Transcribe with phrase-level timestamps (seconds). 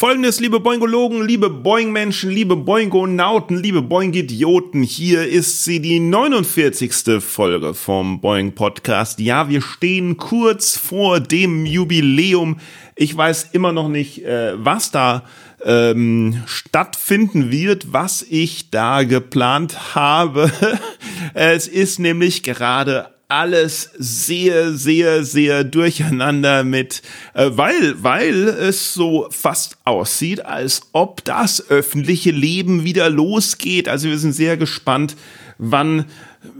[0.00, 7.22] Folgendes, liebe Boingologen, liebe Boing-Menschen, liebe Boingonauten, liebe Boing-Idioten, hier ist sie, die 49.
[7.22, 9.20] Folge vom Boing Podcast.
[9.20, 12.60] Ja, wir stehen kurz vor dem Jubiläum.
[12.96, 15.24] Ich weiß immer noch nicht, äh, was da
[15.62, 20.50] ähm, stattfinden wird, was ich da geplant habe.
[21.34, 27.02] es ist nämlich gerade alles sehr, sehr, sehr durcheinander mit,
[27.34, 33.88] äh, weil, weil es so fast aussieht, als ob das öffentliche Leben wieder losgeht.
[33.88, 35.16] Also wir sind sehr gespannt,
[35.58, 36.06] wann,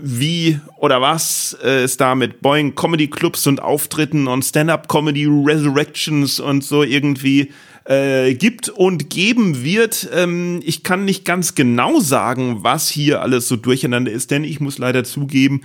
[0.00, 5.26] wie oder was äh, es da mit Boeing Comedy Clubs und Auftritten und Stand-up Comedy
[5.26, 7.50] Resurrections und so irgendwie
[7.86, 10.08] äh, gibt und geben wird.
[10.14, 14.60] Ähm, ich kann nicht ganz genau sagen, was hier alles so durcheinander ist, denn ich
[14.60, 15.62] muss leider zugeben,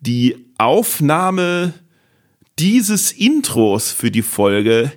[0.00, 1.72] die Aufnahme
[2.58, 4.92] dieses Intros für die Folge,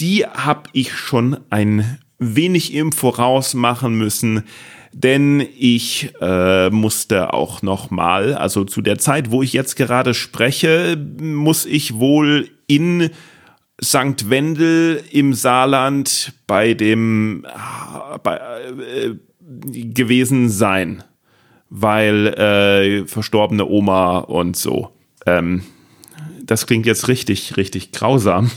[0.00, 4.44] die habe ich schon ein wenig im Voraus machen müssen,
[4.92, 10.14] denn ich äh, musste auch noch mal, also zu der Zeit, wo ich jetzt gerade
[10.14, 13.10] spreche, muss ich wohl in
[13.82, 14.30] St.
[14.30, 21.04] Wendel im Saarland bei dem äh, bei, äh, gewesen sein
[21.78, 24.92] weil äh, verstorbene Oma und so.
[25.26, 25.62] Ähm,
[26.42, 28.50] das klingt jetzt richtig, richtig grausam.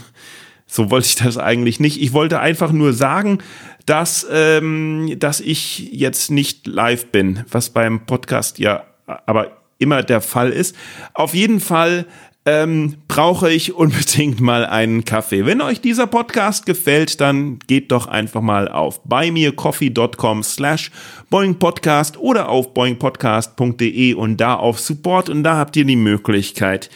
[0.66, 2.00] So wollte ich das eigentlich nicht.
[2.00, 3.38] Ich wollte einfach nur sagen,
[3.84, 8.84] dass, ähm, dass ich jetzt nicht live bin, was beim Podcast ja
[9.26, 10.76] aber immer der Fall ist.
[11.12, 12.06] Auf jeden Fall
[12.46, 15.44] ähm, brauche ich unbedingt mal einen Kaffee.
[15.44, 20.90] Wenn euch dieser Podcast gefällt, dann geht doch einfach mal auf buymeacoffee.com slash
[21.28, 25.28] boingpodcast oder auf boingpodcast.de und da auf Support.
[25.28, 26.88] Und da habt ihr die Möglichkeit,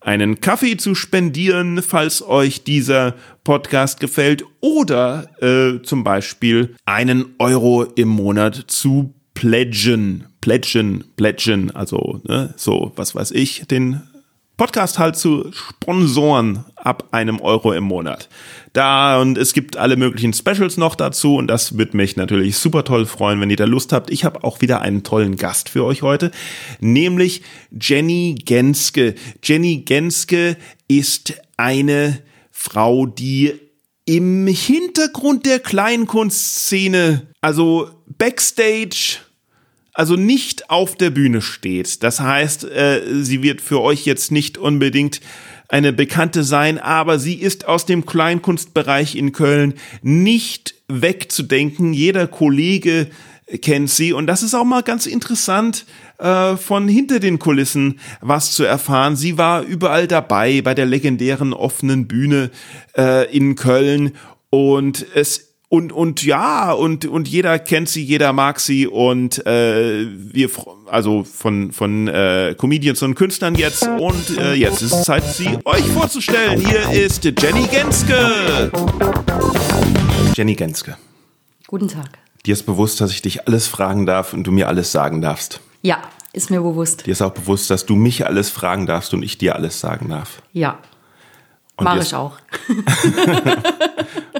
[0.00, 4.44] einen Kaffee zu spendieren, falls euch dieser Podcast gefällt.
[4.60, 12.92] Oder äh, zum Beispiel einen Euro im Monat zu pledgen, pledgen, pledgen, also ne, so,
[12.96, 14.02] was weiß ich, den
[14.62, 18.28] Podcast halt zu Sponsoren ab einem Euro im Monat.
[18.72, 22.84] Da und es gibt alle möglichen Specials noch dazu und das wird mich natürlich super
[22.84, 24.12] toll freuen, wenn ihr da Lust habt.
[24.12, 26.30] Ich habe auch wieder einen tollen Gast für euch heute,
[26.78, 29.16] nämlich Jenny Genske.
[29.42, 30.56] Jenny Genske
[30.86, 32.20] ist eine
[32.52, 33.54] Frau, die
[34.04, 39.18] im Hintergrund der Kleinkunstszene, also Backstage,
[39.92, 42.02] also nicht auf der Bühne steht.
[42.02, 45.20] Das heißt, äh, sie wird für euch jetzt nicht unbedingt
[45.68, 51.94] eine Bekannte sein, aber sie ist aus dem Kleinkunstbereich in Köln nicht wegzudenken.
[51.94, 53.08] Jeder Kollege
[53.60, 55.84] kennt sie und das ist auch mal ganz interessant
[56.18, 59.16] äh, von hinter den Kulissen was zu erfahren.
[59.16, 62.50] Sie war überall dabei bei der legendären offenen Bühne
[62.96, 64.12] äh, in Köln
[64.50, 70.06] und es und und ja und und jeder kennt sie, jeder mag sie und äh,
[70.06, 70.50] wir
[70.86, 75.58] also von von äh, Comedians und Künstlern jetzt und äh, jetzt ist es Zeit, sie
[75.64, 76.60] euch vorzustellen.
[76.60, 78.70] Hier ist Jenny Genske.
[80.34, 80.98] Jenny Genske.
[81.68, 82.18] Guten Tag.
[82.44, 85.60] Dir ist bewusst, dass ich dich alles fragen darf und du mir alles sagen darfst.
[85.80, 86.02] Ja,
[86.34, 87.06] ist mir bewusst.
[87.06, 90.10] Dir ist auch bewusst, dass du mich alles fragen darfst und ich dir alles sagen
[90.10, 90.42] darf.
[90.52, 90.80] Ja.
[91.80, 92.38] Mache ich auch.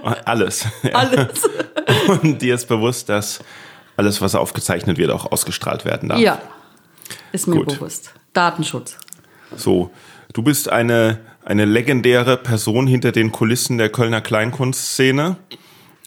[0.24, 0.66] alles.
[0.82, 0.92] Ja.
[0.92, 1.48] Alles.
[2.06, 3.40] Und dir ist bewusst, dass
[3.96, 6.20] alles, was aufgezeichnet wird, auch ausgestrahlt werden darf.
[6.20, 6.40] Ja,
[7.32, 7.78] ist mir Gut.
[7.78, 8.12] bewusst.
[8.32, 8.96] Datenschutz.
[9.56, 9.90] So,
[10.32, 15.36] du bist eine, eine legendäre Person hinter den Kulissen der Kölner Kleinkunstszene.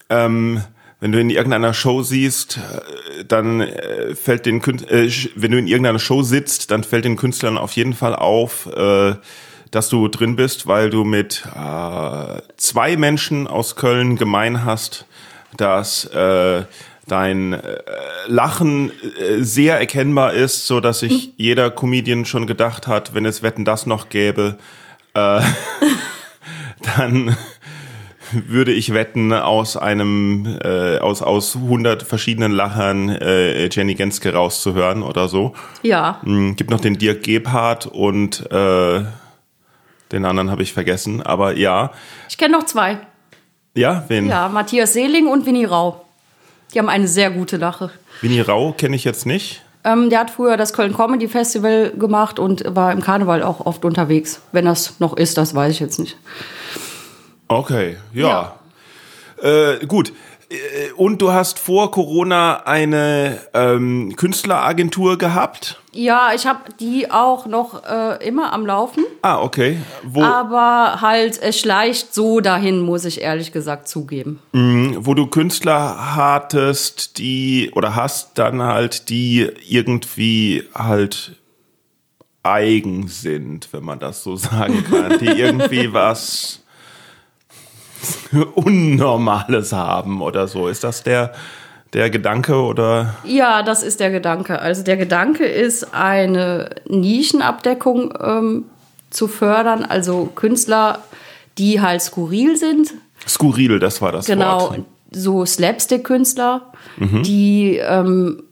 [0.10, 0.64] Ähm,
[1.00, 5.60] wenn du in irgendeiner Show siehst, äh, dann äh, fällt den Künstler, äh, wenn du
[5.60, 9.16] in irgendeiner Show sitzt, dann fällt den Künstlern auf jeden Fall auf, äh,
[9.76, 15.06] dass du drin bist, weil du mit äh, zwei Menschen aus Köln gemein hast,
[15.58, 16.64] dass äh,
[17.08, 17.60] dein äh,
[18.28, 21.32] Lachen äh, sehr erkennbar ist, so dass sich hm.
[21.36, 24.58] jeder Comedian schon gedacht hat, wenn es Wetten das noch gäbe,
[25.14, 25.42] äh,
[26.98, 27.36] dann
[28.32, 35.04] würde ich wetten, aus einem, äh, aus, aus 100 verschiedenen Lachern äh, Jenny Genske rauszuhören
[35.04, 35.54] oder so.
[35.84, 36.22] Ja.
[36.24, 39.04] Mhm, gibt noch den Dirk Gebhardt und äh,
[40.16, 41.92] den anderen habe ich vergessen, aber ja.
[42.30, 42.98] Ich kenne noch zwei.
[43.76, 44.28] Ja, wen?
[44.28, 46.06] Ja, Matthias Seeling und Winnie Rau.
[46.74, 47.92] Die haben eine sehr gute Lache.
[48.22, 49.62] Winnie Rau kenne ich jetzt nicht.
[49.84, 53.86] Ähm, der hat früher das Köln Comedy Festival gemacht und war im Karneval auch oft
[53.86, 54.42] unterwegs.
[54.52, 56.18] Wenn das noch ist, das weiß ich jetzt nicht.
[57.48, 58.56] Okay, ja.
[59.42, 60.12] Äh, gut.
[60.50, 65.82] Äh, Und du hast vor Corona eine ähm, Künstleragentur gehabt?
[65.92, 69.06] Ja, ich habe die auch noch äh, immer am Laufen.
[69.22, 69.78] Ah, okay.
[70.04, 74.40] Wo, Aber halt, es schleicht so dahin, muss ich ehrlich gesagt zugeben.
[74.52, 81.38] wo du Künstler hattest, die oder hast dann halt, die irgendwie halt
[82.44, 86.62] eigen sind, wenn man das so sagen kann, die irgendwie was
[88.56, 90.68] Unnormales haben oder so.
[90.68, 91.34] Ist das der,
[91.94, 93.16] der Gedanke oder?
[93.24, 94.60] Ja, das ist der Gedanke.
[94.60, 98.66] Also der Gedanke ist, eine Nischenabdeckung ähm,
[99.10, 101.00] zu fördern, also Künstler,
[101.58, 102.94] die halt skurril sind,
[103.28, 104.80] Skurril, das war das genau, Wort.
[105.12, 106.62] so Slapstick-Künstler,
[106.98, 107.24] Mhm.
[107.24, 108.44] die ähm,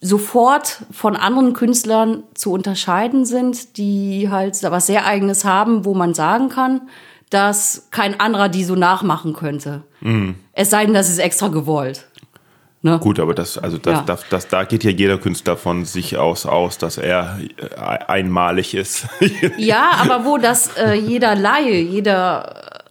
[0.00, 6.14] sofort von anderen Künstlern zu unterscheiden sind, die halt was sehr Eigenes haben, wo man
[6.14, 6.82] sagen kann,
[7.34, 9.82] dass kein anderer die so nachmachen könnte.
[10.00, 10.36] Mhm.
[10.52, 12.06] Es sei denn, das ist extra gewollt.
[12.82, 12.98] Ne?
[12.98, 14.02] Gut, aber das, also das, Ja.
[14.06, 17.74] das, das, da geht ja jeder Künstler von sich aus aus, dass er äh,
[18.06, 19.06] einmalig ist.
[19.58, 22.82] Ja, aber wo das äh, jeder Laie, jeder,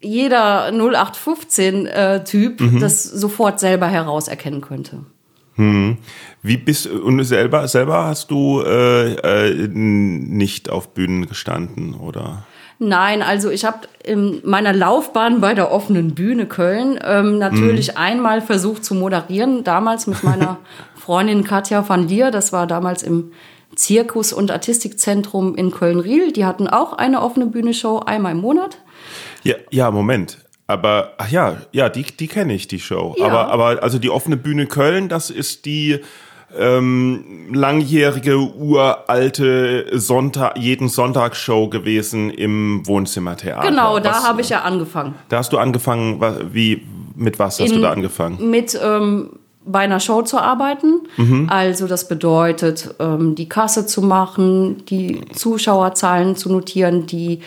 [0.00, 2.80] jeder 0815-Typ Mhm.
[2.80, 5.00] das sofort selber herauserkennen könnte.
[6.42, 9.12] Wie bist und selber selber hast du äh,
[9.48, 12.46] äh, nicht auf Bühnen gestanden oder?
[12.82, 18.40] Nein, also ich habe in meiner Laufbahn bei der offenen Bühne Köln ähm, natürlich einmal
[18.40, 20.56] versucht zu moderieren, damals mit meiner
[20.94, 23.32] Freundin Katja van Lier, das war damals im
[23.74, 26.32] Zirkus- und Artistikzentrum in Köln-Riel.
[26.32, 28.78] Die hatten auch eine offene Bühne-Show einmal im Monat.
[29.42, 30.38] Ja, ja, Moment.
[30.66, 33.14] Aber ach ja, ja, die, die kenne ich, die Show.
[33.18, 33.26] Ja.
[33.26, 36.00] Aber, aber also die offene Bühne Köln, das ist die
[36.58, 43.68] ähm, langjährige, uralte Sonntag, jeden Sonntagsshow gewesen im Wohnzimmertheater.
[43.68, 45.14] Genau, da habe ich ja angefangen.
[45.28, 46.20] Da hast du angefangen,
[46.52, 48.50] wie, mit was hast du In- da angefangen?
[48.50, 49.30] mit ähm,
[49.64, 51.02] bei einer Show zu arbeiten.
[51.16, 51.46] Mhm.
[51.50, 57.40] Also das bedeutet, ähm, die Kasse zu machen, die Zuschauerzahlen zu notieren, die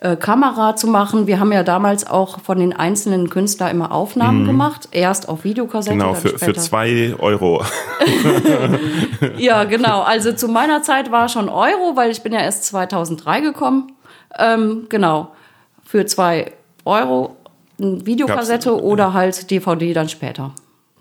[0.00, 1.26] äh, Kamera zu machen.
[1.26, 4.88] Wir haben ja damals auch von den einzelnen Künstlern immer Aufnahmen gemacht.
[4.92, 6.00] Erst auf Videokassette, Mhm.
[6.00, 7.64] Genau, für, für zwei Euro.
[9.36, 10.02] Ja, genau.
[10.02, 13.92] Also zu meiner Zeit war schon Euro, weil ich bin ja erst 2003 gekommen.
[14.38, 15.32] Ähm, genau.
[15.84, 16.52] Für zwei
[16.84, 17.36] Euro
[17.80, 20.52] eine Videokassette oder halt DVD dann später.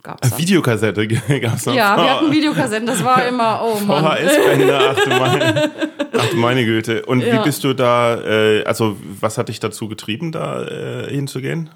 [0.07, 0.39] Gab's dann.
[0.39, 1.07] Videokassette
[1.41, 1.73] gab's noch.
[1.75, 4.05] Ja, wir hatten Videokassetten, das war immer, oh Mann.
[4.05, 5.71] VHS-Bänder, ach du meine,
[6.17, 7.05] ach du meine Güte.
[7.05, 7.41] Und wie Ja.
[7.43, 11.69] bist du da, äh, also was hat dich dazu getrieben, da äh, hinzugehen?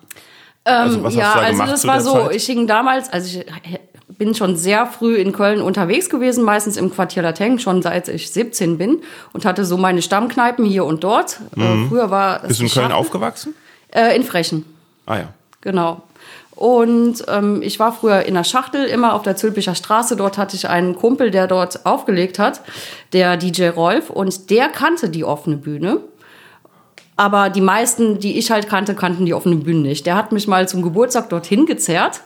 [0.63, 2.36] also was ja, hast du da also gemacht das war so, Zeit?
[2.36, 3.45] ich hing damals, also ich
[4.18, 8.31] bin schon sehr früh in Köln unterwegs gewesen, meistens im Quartier Lateng, schon seit ich
[8.31, 9.01] 17 bin
[9.34, 11.39] und hatte so meine Stammkneipen hier und dort.
[11.57, 12.48] Äh, früher war es Mhm.
[12.48, 13.56] Bist du in Köln aufgewachsen?
[13.94, 14.63] Äh, in Frechen,
[15.06, 15.34] Ah ja.
[15.60, 16.04] genau.
[16.56, 20.15] Und ähm, ich war früher in der Schachtel, immer auf der Zülpicher Straße.
[20.15, 22.62] Dort hatte ich einen Kumpel, der dort aufgelegt hat,
[23.13, 24.09] der DJ Rolf.
[24.09, 26.01] Und der kannte die offene Bühne.
[27.15, 30.06] Aber die meisten, die ich halt kannte, kannten die offene Bühne nicht.
[30.06, 32.21] Der hat mich mal zum Geburtstag dorthin gezerrt.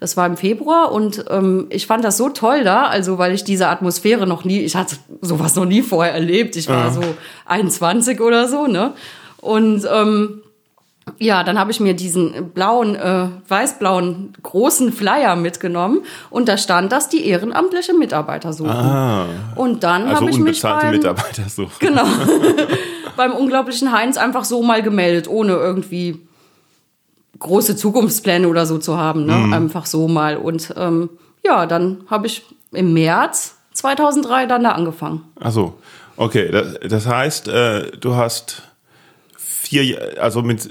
[0.00, 3.44] Das war im Februar und ähm, ich fand das so toll da, also weil ich
[3.44, 6.56] diese Atmosphäre noch nie, ich hatte sowas noch nie vorher erlebt.
[6.56, 7.00] Ich war so
[7.46, 8.92] 21 oder so, ne?
[9.38, 10.42] Und ähm,
[11.18, 16.92] ja, dann habe ich mir diesen blauen, äh, weiß-blauen großen Flyer mitgenommen und da stand,
[16.92, 18.74] dass die ehrenamtliche Mitarbeiter suchen.
[19.54, 21.70] Und dann Also habe ich mich unbezahlte beim, Mitarbeiter so.
[21.78, 22.06] genau,
[23.16, 26.26] beim unglaublichen Heinz einfach so mal gemeldet, ohne irgendwie
[27.38, 29.26] große Zukunftspläne oder so zu haben.
[29.26, 29.54] Ne?
[29.54, 30.36] Einfach so mal.
[30.36, 31.10] Und ähm,
[31.44, 35.22] ja, dann habe ich im März 2003 dann da angefangen.
[35.40, 35.74] Also,
[36.16, 38.62] okay, das, das heißt, äh, du hast
[39.82, 40.70] vier, also mit äh,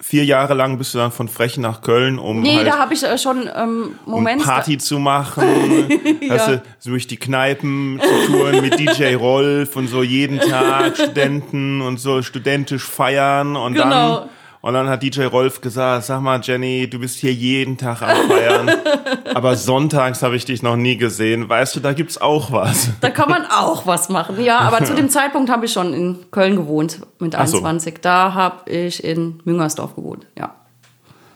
[0.00, 2.94] vier Jahre lang bist du dann von Frechen nach Köln, um Nee, halt da habe
[2.94, 4.42] ich äh, schon ähm, um Moment.
[4.42, 5.88] Party zu machen,
[6.28, 11.80] hast du durch die Kneipen zu touren mit DJ Rolf und so jeden Tag Studenten
[11.80, 14.16] und so studentisch feiern und Genau.
[14.20, 14.28] dann
[14.62, 18.16] und dann hat DJ Rolf gesagt, sag mal Jenny, du bist hier jeden Tag am
[18.28, 18.70] Feiern,
[19.34, 21.48] aber sonntags habe ich dich noch nie gesehen.
[21.48, 22.88] Weißt du, da gibt's auch was.
[23.00, 24.42] Da kann man auch was machen.
[24.42, 27.58] Ja, aber zu dem Zeitpunkt habe ich schon in Köln gewohnt mit Ach so.
[27.58, 28.00] 21.
[28.00, 30.26] Da habe ich in Müngersdorf gewohnt.
[30.38, 30.54] Ja.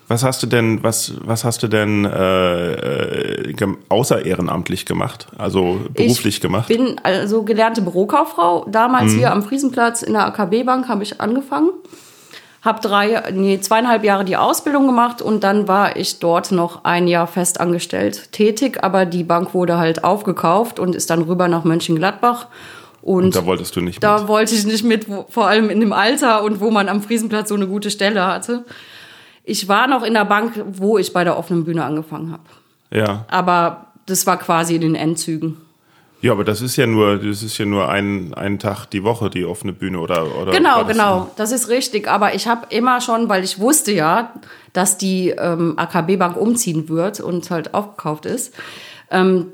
[0.08, 3.54] Was hast du denn, was, was hast du denn äh, äh,
[3.88, 5.26] außer ehrenamtlich gemacht?
[5.36, 6.68] Also beruflich ich gemacht?
[6.68, 8.66] bin also gelernte Bürokauffrau.
[8.70, 9.18] Damals Mhm.
[9.18, 11.70] hier am Friesenplatz in der AKB-Bank habe ich angefangen.
[12.66, 17.08] Habe drei, nee, zweieinhalb Jahre die Ausbildung gemacht und dann war ich dort noch ein
[17.08, 22.48] Jahr festangestellt tätig, aber die Bank wurde halt aufgekauft und ist dann rüber nach Mönchengladbach.
[23.00, 24.28] Und, Und da wolltest du nicht da mit.
[24.28, 27.54] wollte ich nicht mit, vor allem in dem Alter und wo man am Friesenplatz so
[27.54, 28.64] eine gute Stelle hatte.
[29.44, 32.42] Ich war noch in der Bank, wo ich bei der offenen Bühne angefangen habe.
[32.90, 33.24] Ja.
[33.28, 35.56] Aber das war quasi in den Endzügen.
[36.22, 39.28] Ja, aber das ist ja nur, das ist ja nur ein, ein Tag die Woche,
[39.30, 42.08] die offene Bühne oder, oder Genau, das- genau, das ist richtig.
[42.08, 44.32] Aber ich habe immer schon, weil ich wusste ja,
[44.72, 48.54] dass die ähm, AKB-Bank umziehen wird und halt aufgekauft ist,
[49.10, 49.52] ähm,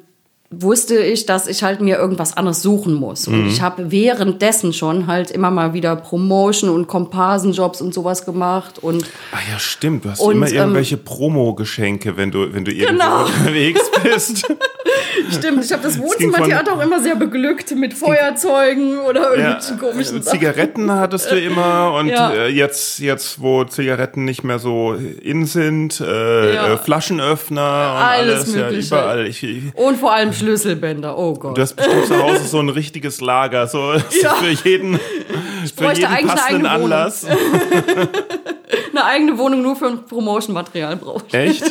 [0.54, 3.26] wusste ich, dass ich halt mir irgendwas anderes suchen muss.
[3.26, 3.34] Mhm.
[3.40, 8.78] Und ich habe währenddessen schon halt immer mal wieder Promotion und Komparsenjobs und sowas gemacht.
[8.78, 10.04] Und Ah ja, stimmt.
[10.04, 13.24] Du hast Und, immer ähm, irgendwelche Promo-Geschenke, wenn du, wenn du irgendwo Genau.
[13.24, 14.46] unterwegs bist.
[15.30, 20.18] stimmt, ich habe das Wohnzimmertheater auch immer sehr beglückt mit Feuerzeugen oder Ja, irgendwelchen komischen
[20.18, 20.38] äh, Sachen.
[20.38, 22.32] Zigaretten hattest du immer und Ja.
[22.32, 26.72] äh, jetzt, jetzt, wo Zigaretten nicht mehr so in sind, äh, Ja.
[26.74, 28.94] äh, Flaschenöffner und Alles alles, ja, Mögliche.
[28.94, 29.26] überall.
[29.26, 31.56] Ich, ich, Und vor allem Schlüsselbänder, oh Gott.
[31.56, 33.92] du hast bestimmt zu Hause so ein richtiges Lager, so
[34.22, 34.34] Ja.
[34.34, 34.98] für jeden,
[35.76, 36.66] für jeden passenden.
[36.66, 37.26] Anlass.
[38.92, 41.32] Eine eigene Wohnung nur für Promotion-Material braucht.
[41.34, 41.64] Echt?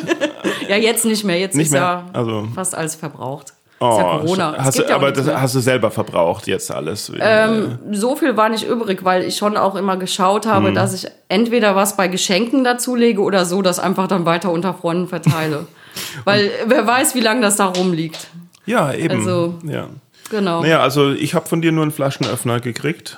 [0.69, 1.39] Ja, jetzt nicht mehr.
[1.39, 1.81] Jetzt Nicht ist mehr?
[1.81, 3.53] ja Also- fast alles verbraucht.
[3.83, 4.55] Oh, ist ja Corona.
[4.59, 5.41] Hast du, ja aber das mehr.
[5.41, 7.11] hast du selber verbraucht jetzt alles.
[7.19, 10.75] Ähm, so viel war nicht übrig, weil ich schon auch immer geschaut habe, Mhm.
[10.75, 15.07] dass ich entweder was bei Geschenken dazulege oder so, das einfach dann weiter unter Freunden
[15.07, 15.65] verteile.
[16.25, 18.27] weil wer weiß, wie lange das da rumliegt.
[18.67, 19.17] ja, eben.
[19.19, 19.87] also- ja.
[20.29, 20.61] Genau.
[20.61, 23.17] Naja, also ich habe von dir nur einen Flaschenöffner gekriegt.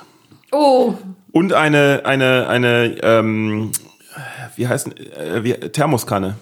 [0.50, 0.94] Oh,
[1.30, 3.70] Und eine, eine, eine, ähm,
[4.56, 6.36] wie heißt äh, wie, Thermoskanne.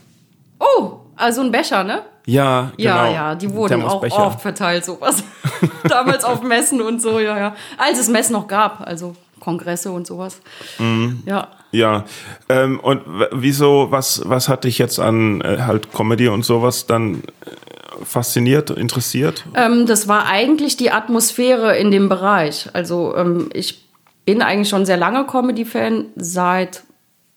[0.63, 2.03] Oh, also ein Becher, ne?
[2.27, 2.89] Ja, genau.
[2.89, 5.25] Ja, ja, die wurden auch oft verteilt, sowas.
[5.89, 7.55] Damals auf Messen und so, ja, ja.
[7.77, 10.41] Als es Messen noch gab, also Kongresse und sowas.
[10.79, 11.23] Mhm.
[11.27, 11.49] Ja.
[11.73, 12.05] Ja,
[12.51, 13.03] ähm, und
[13.33, 18.71] wieso, was, was hat dich jetzt an äh, halt Comedy und sowas dann äh, fasziniert,
[18.71, 19.45] interessiert?
[19.55, 22.69] Ähm, das war eigentlich die Atmosphäre in dem Bereich.
[22.75, 23.89] Also ähm, ich
[24.27, 26.85] bin eigentlich schon sehr lange Comedy-Fan seit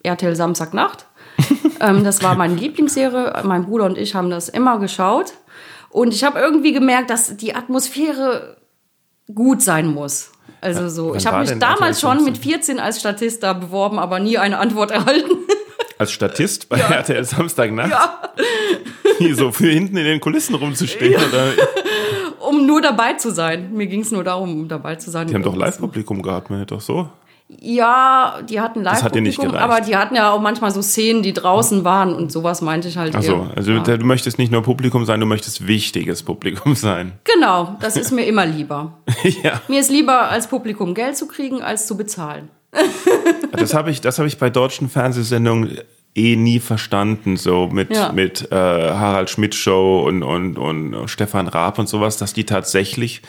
[0.04, 1.06] RTL Samstagnacht.
[1.88, 3.42] ähm, das war meine Lieblingsserie.
[3.44, 5.34] Mein Bruder und ich haben das immer geschaut.
[5.90, 8.58] Und ich habe irgendwie gemerkt, dass die Atmosphäre
[9.34, 10.32] gut sein muss.
[10.62, 11.10] Also so.
[11.12, 14.58] wann Ich habe mich damals schon mit 14 als Statist da beworben, aber nie eine
[14.58, 15.32] Antwort erhalten.
[15.98, 17.92] Als Statist bei RTL Samstagnacht?
[17.92, 19.34] Ja.
[19.34, 21.16] So für hinten in den Kulissen rumzustehen?
[21.16, 21.54] Oder?
[22.46, 23.74] um nur dabei zu sein.
[23.74, 25.28] Mir ging es nur darum, um dabei zu sein.
[25.28, 27.10] Die haben doch Live-Publikum gehabt, man doch so.
[27.48, 29.56] Ja, die hatten live hat dir nicht gereicht.
[29.64, 32.98] aber die hatten ja auch manchmal so Szenen, die draußen waren und sowas meinte ich
[32.98, 33.52] halt Achso, eher.
[33.56, 33.82] also ja.
[33.84, 37.14] du möchtest nicht nur Publikum sein, du möchtest wichtiges Publikum sein.
[37.24, 38.98] Genau, das ist mir immer lieber.
[39.44, 39.62] ja.
[39.68, 42.50] Mir ist lieber als Publikum Geld zu kriegen, als zu bezahlen.
[43.52, 45.78] Das habe ich, das habe ich bei deutschen Fernsehsendungen
[46.14, 48.12] eh nie verstanden, so mit, Ja.
[48.12, 53.22] mit äh, Harald Schmidt Show und, und, und Stefan Raab und sowas, dass die tatsächlich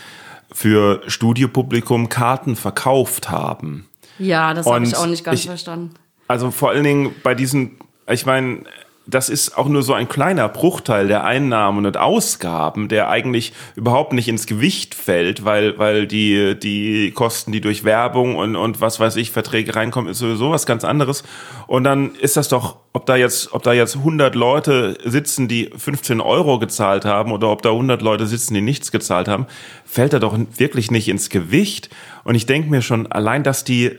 [0.52, 3.88] für Studiopublikum Karten verkauft haben.
[4.18, 5.94] Ja, das habe ich auch nicht ganz ich- verstanden.
[6.28, 7.78] Also vor allen Dingen bei diesen,
[8.10, 8.64] ich meine,
[9.06, 14.12] das ist auch nur so ein kleiner Bruchteil der Einnahmen und Ausgaben, der eigentlich überhaupt
[14.12, 18.98] nicht ins Gewicht fällt, weil, weil die, die Kosten, die durch Werbung und, und was
[18.98, 21.22] weiß ich, Verträge reinkommen, ist sowieso was ganz anderes.
[21.68, 25.70] Und dann ist das doch, ob da jetzt, ob da jetzt 100 Leute sitzen, die
[25.76, 29.46] 15 Euro gezahlt haben oder ob da 100 Leute sitzen, die nichts gezahlt haben,
[29.84, 31.90] fällt da doch wirklich nicht ins Gewicht.
[32.24, 33.92] Und ich denke mir schon, allein, dass die,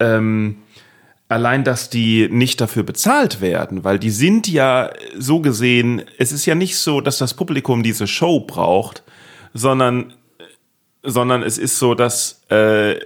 [0.00, 0.56] ähm,
[1.28, 6.46] allein, dass die nicht dafür bezahlt werden, weil die sind ja so gesehen, es ist
[6.46, 9.02] ja nicht so, dass das Publikum diese Show braucht,
[9.52, 10.12] sondern,
[11.02, 12.96] sondern es ist so, dass äh,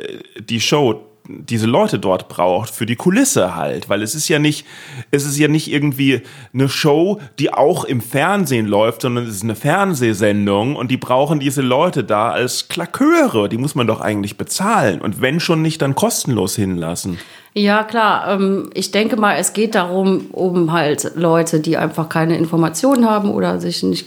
[0.40, 4.66] die Show diese Leute dort braucht für die Kulisse halt, weil es ist ja nicht,
[5.10, 6.22] es ist ja nicht irgendwie
[6.54, 11.38] eine Show, die auch im Fernsehen läuft, sondern es ist eine Fernsehsendung und die brauchen
[11.38, 15.82] diese Leute da als Klaköre, die muss man doch eigentlich bezahlen und wenn schon nicht,
[15.82, 17.18] dann kostenlos hinlassen.
[17.54, 18.28] Ja, klar.
[18.28, 23.30] Ähm, ich denke mal, es geht darum, um halt Leute, die einfach keine Informationen haben
[23.30, 24.06] oder sich nicht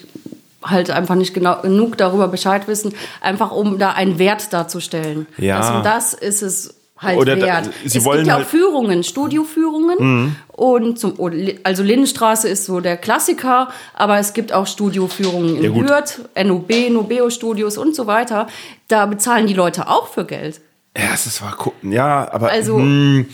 [0.64, 5.26] halt einfach nicht genau genug darüber Bescheid wissen, einfach um da einen Wert darzustellen.
[5.38, 5.58] Ja.
[5.58, 7.70] Das, und das ist es halt Oder da- wert.
[7.86, 11.14] sie es wollen gibt ja auch halt- Führungen, Studioführungen und zum
[11.64, 15.90] also Lindenstraße ist so der Klassiker, aber es gibt auch Studioführungen in Ja, gut.
[15.90, 18.48] Hürth, NOB, Nobeo Studios und so weiter.
[18.88, 20.62] Da bezahlen die Leute auch für Geld.
[20.96, 21.58] Ja, es ist war.
[21.82, 23.26] Ja, aber Also hm,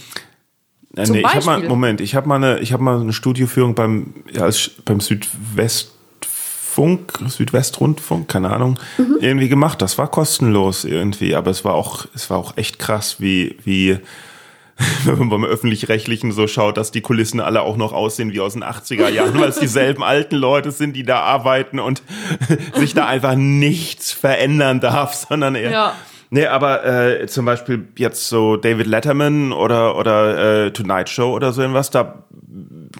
[0.95, 1.63] äh, nee, ich habe mal.
[1.63, 5.00] Moment, ich habe mal eine ich habe mal eine Studioführung beim ja, als, beim
[6.77, 9.17] Südwestfunk, Südwestrundfunk, keine Ahnung, Mhm.
[9.19, 9.81] irgendwie gemacht.
[9.81, 13.98] Das war kostenlos irgendwie, aber es war auch es war auch echt krass, wie wie
[15.05, 18.53] wenn man beim Öffentlich-Rechtlichen so schaut, dass die Kulissen alle auch noch aussehen wie aus
[18.53, 22.03] den 80er Jahren, weil es dieselben alten Leute sind, die da arbeiten und
[22.75, 25.72] sich da einfach nichts verändern darf, sondern eher.
[25.72, 25.93] Ja.
[26.29, 31.53] Nee, aber äh, zum Beispiel jetzt so David Letterman oder, oder äh, Tonight Show oder
[31.53, 32.25] so irgendwas, da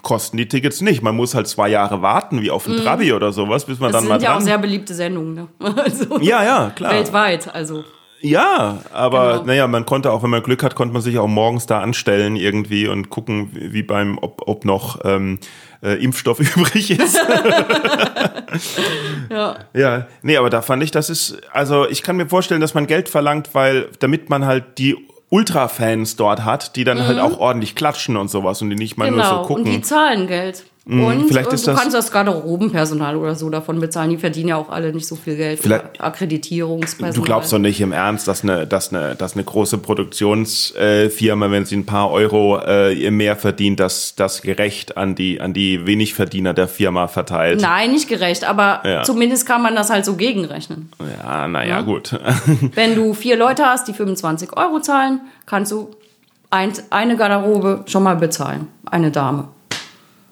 [0.02, 1.02] kosten die Tickets nicht.
[1.02, 4.00] Man muss halt zwei Jahre warten, wie auf ein Trabi oder sowas, bis man Das
[4.02, 5.48] dann mal sind ja auch sehr beliebte Sendungen, ne?
[5.76, 6.92] Also, ja, ja, klar.
[6.92, 7.84] Weltweit, also.
[8.20, 9.44] Ja, aber Genau.
[9.44, 12.34] naja, man konnte auch, wenn man Glück hat, konnte man sich auch morgens da anstellen
[12.34, 15.38] irgendwie und gucken, wie wie beim, ob, ob noch ähm,
[15.82, 17.18] äh, Impfstoff übrig ist.
[19.30, 19.56] Ja.
[19.74, 22.86] ja, nee, aber da fand ich, das ist, also ich kann mir vorstellen, dass man
[22.86, 24.96] Geld verlangt, weil, damit man halt die
[25.30, 29.10] Ultra-Fans dort hat, die dann halt auch ordentlich klatschen und sowas und die nicht mal
[29.10, 29.16] Mhm.
[29.16, 29.72] Genau, nur so und die gucken.
[29.76, 30.64] Mhm, zahlen Geld.
[30.88, 34.08] Und vielleicht äh, ist du das- kannst das Garderobenpersonal oder so davon bezahlen.
[34.10, 35.60] Die verdienen ja auch alle nicht so viel Geld.
[35.60, 37.12] Vielleicht- Akkreditierungspersonal.
[37.12, 41.64] Du glaubst doch nicht im Ernst, dass eine, dass eine, dass eine große Produktionsfirma, wenn
[41.64, 46.54] sie ein paar Euro äh, mehr verdient, dass das gerecht an die, an die Wenigverdiener
[46.54, 47.60] der Firma verteilt.
[47.60, 49.02] Nein, nicht gerecht, aber Ja.
[49.02, 50.90] zumindest kann man das halt so gegenrechnen.
[51.22, 52.18] Ja, naja, gut.
[52.74, 55.90] Wenn du vier Leute hast, die 25 Euro zahlen, kannst du
[56.50, 58.68] ein, eine Garderobe schon mal bezahlen.
[58.86, 59.48] Eine Dame.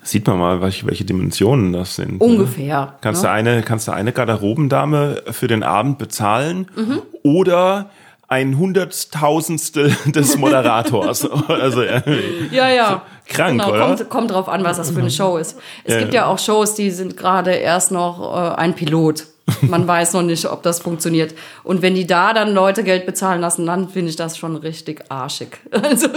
[0.07, 2.13] Sieht man mal, welche, welche Dimensionen das sind.
[2.13, 2.19] ne?
[2.27, 2.95] Ungefähr.
[3.01, 3.29] Kannst, ne?
[3.29, 7.03] du eine, kannst du eine Garderobendame für den Abend bezahlen Mhm.
[7.23, 7.91] oder
[8.29, 11.29] ein Hunderttausendstel des Moderators.
[11.49, 12.03] also, ja.
[12.51, 13.03] Ja, ja.
[13.29, 13.87] Krank, genau, oder?
[13.87, 15.59] Kommt, kommt drauf an, was das für eine Show ist.
[15.85, 16.23] Es Ja, gibt ja.
[16.23, 18.21] ja auch Shows, die sind gerade erst noch
[18.53, 19.27] äh, ein Pilot.
[19.61, 21.35] Man weiß noch nicht, ob das funktioniert.
[21.63, 25.05] Und wenn die da dann Leute Geld bezahlen lassen, dann finde ich das schon richtig
[25.09, 25.59] arschig.
[25.73, 26.09] Also,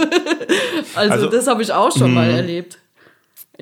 [0.96, 2.78] also, Also- das habe ich auch schon mal erlebt.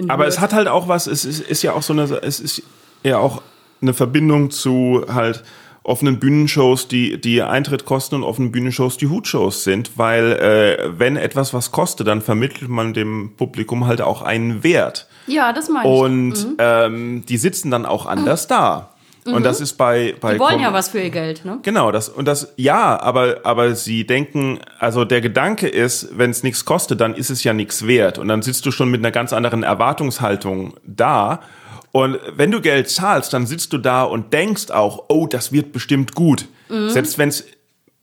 [0.09, 0.35] Aber Hürth.
[0.35, 2.63] es hat halt auch was, es ist, ist ja auch so eine, es ist
[3.03, 3.43] ja auch
[3.81, 5.45] eine Verbindung zu halt
[5.89, 11.17] offenen Bühnenshows, die, die Eintritt kosten und offenen Bühnenshows, die Hutshows sind, weil äh, wenn
[11.17, 15.09] etwas was kostet, dann vermittelt man dem Publikum halt auch einen Wert.
[15.27, 16.01] Ja, das meine ich.
[16.01, 18.91] Und ähm, die sitzen dann auch anders da.
[19.35, 20.35] Und das ist bei, bei Mhm.
[20.35, 21.59] Die wollen Com- ja was für ihr Geld, ne?
[21.63, 26.43] Genau, das und das ja, aber aber sie denken, also der Gedanke ist, wenn es
[26.43, 29.11] nichts kostet, dann ist es ja nichts wert und dann sitzt du schon mit einer
[29.11, 31.41] ganz anderen Erwartungshaltung da
[31.93, 35.73] und wenn du Geld zahlst, dann sitzt du da und denkst auch, oh, das wird
[35.73, 36.47] bestimmt gut,
[36.89, 37.45] selbst wenn es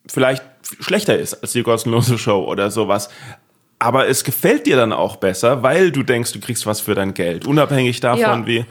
[0.08, 0.44] vielleicht
[0.80, 3.10] schlechter ist als die kostenlose Show oder sowas.
[3.78, 7.14] Aber es gefällt dir dann auch besser, weil du denkst, du kriegst was für dein
[7.14, 8.48] Geld, unabhängig davon, Ja.
[8.48, 8.66] wie.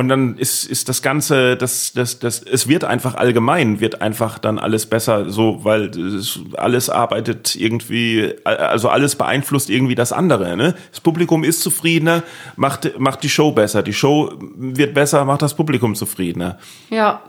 [0.00, 4.38] Und dann ist, ist das Ganze, das, das, das, es wird einfach allgemein, wird einfach
[4.38, 10.56] dann alles besser, so, weil es, alles arbeitet irgendwie, also alles beeinflusst irgendwie das andere.
[10.56, 10.74] Ne?
[10.90, 12.22] Das Publikum ist zufriedener,
[12.56, 13.82] macht, macht die Show besser.
[13.82, 16.56] Die Show wird besser, macht das Publikum zufriedener.
[16.88, 17.20] Ja.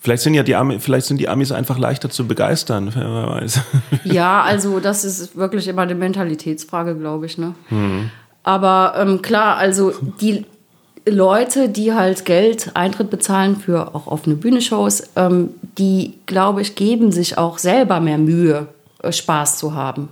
[0.00, 3.60] Vielleicht sind ja die Amis, vielleicht sind die Amis einfach leichter zu begeistern, wer weiß.
[4.04, 7.38] Ja, also das ist wirklich immer eine Mentalitätsfrage, glaube ich.
[7.38, 7.54] Ne?
[7.70, 8.10] Mhm.
[8.42, 10.44] Aber ähm, klar, also die
[11.08, 17.10] Leute, die halt Geld, Eintritt bezahlen für auch offene Bühnenshows, ähm, die, glaube ich, geben
[17.12, 18.68] sich auch selber mehr Mühe,
[19.02, 20.08] äh, Spaß zu haben.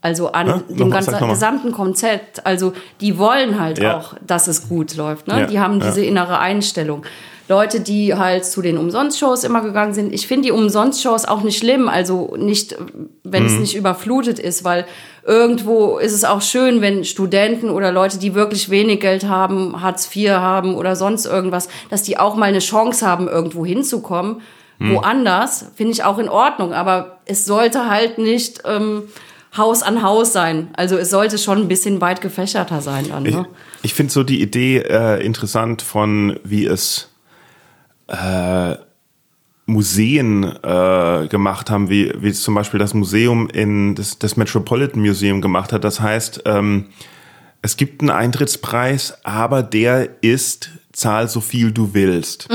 [0.00, 2.44] Also an Ja, dem ganzen, gesamten Konzept.
[2.44, 3.98] Also die wollen halt Ja.
[3.98, 5.28] auch, dass es gut läuft.
[5.28, 5.40] Ne?
[5.40, 7.04] Ja, Die haben diese innere Einstellung.
[7.48, 10.12] Leute, die halt zu den Umsonst-Shows immer gegangen sind.
[10.12, 12.76] Ich finde die Umsonst-Shows auch nicht schlimm, also nicht,
[13.24, 13.48] wenn Mhm.
[13.48, 14.86] es nicht überflutet ist, weil
[15.24, 20.14] irgendwo ist es auch schön, wenn Studenten oder Leute, die wirklich wenig Geld haben, Hartz
[20.14, 24.40] IV haben oder sonst irgendwas, dass die auch mal eine Chance haben, irgendwo hinzukommen.
[24.78, 24.94] Mhm.
[24.94, 29.04] Woanders finde ich auch in Ordnung, aber es sollte halt nicht ähm,
[29.56, 30.70] Haus an Haus sein.
[30.74, 33.26] Also es sollte schon ein bisschen weit gefächerter sein dann.
[33.26, 33.46] Ich, Ne?
[33.82, 37.10] ich finde so die Idee äh, interessant von, wie es
[38.08, 38.74] äh,
[39.66, 45.00] Museen äh, gemacht haben, wie, wie es zum Beispiel das Museum in das, das Metropolitan
[45.00, 45.84] Museum gemacht hat.
[45.84, 46.86] Das heißt, ähm,
[47.62, 52.48] es gibt einen Eintrittspreis, aber der ist, zahl so viel du willst.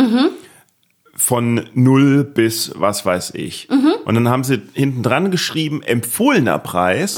[1.16, 3.68] Von null bis was weiß ich.
[4.06, 7.18] Und dann haben sie hinten dran geschrieben, empfohlener Preis.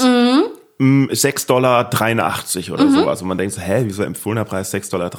[0.80, 1.90] 6,83 Dollar
[2.74, 3.22] oder sowas.
[3.22, 5.12] Und man denkt so, hä, wieso empfohlener Preis 6,83 Dollar?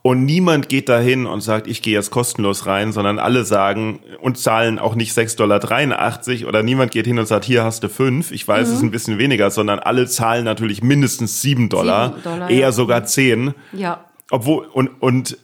[0.00, 4.38] Und niemand geht dahin und sagt, ich gehe jetzt kostenlos rein, sondern alle sagen und
[4.38, 8.30] zahlen auch nicht 6,83 Dollar oder niemand geht hin und sagt, hier hast du fünf.
[8.30, 12.22] Ich weiß, es ist ein bisschen weniger, sondern alle zahlen natürlich mindestens 7 Dollar, Sieben
[12.22, 12.72] Dollar, eher ja.
[12.72, 13.52] sogar 10.
[13.72, 14.04] Ja.
[14.30, 15.36] Obwohl, und, und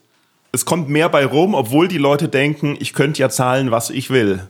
[0.53, 4.09] es kommt mehr bei rum, obwohl die Leute denken, ich könnte ja zahlen, was ich
[4.09, 4.48] will.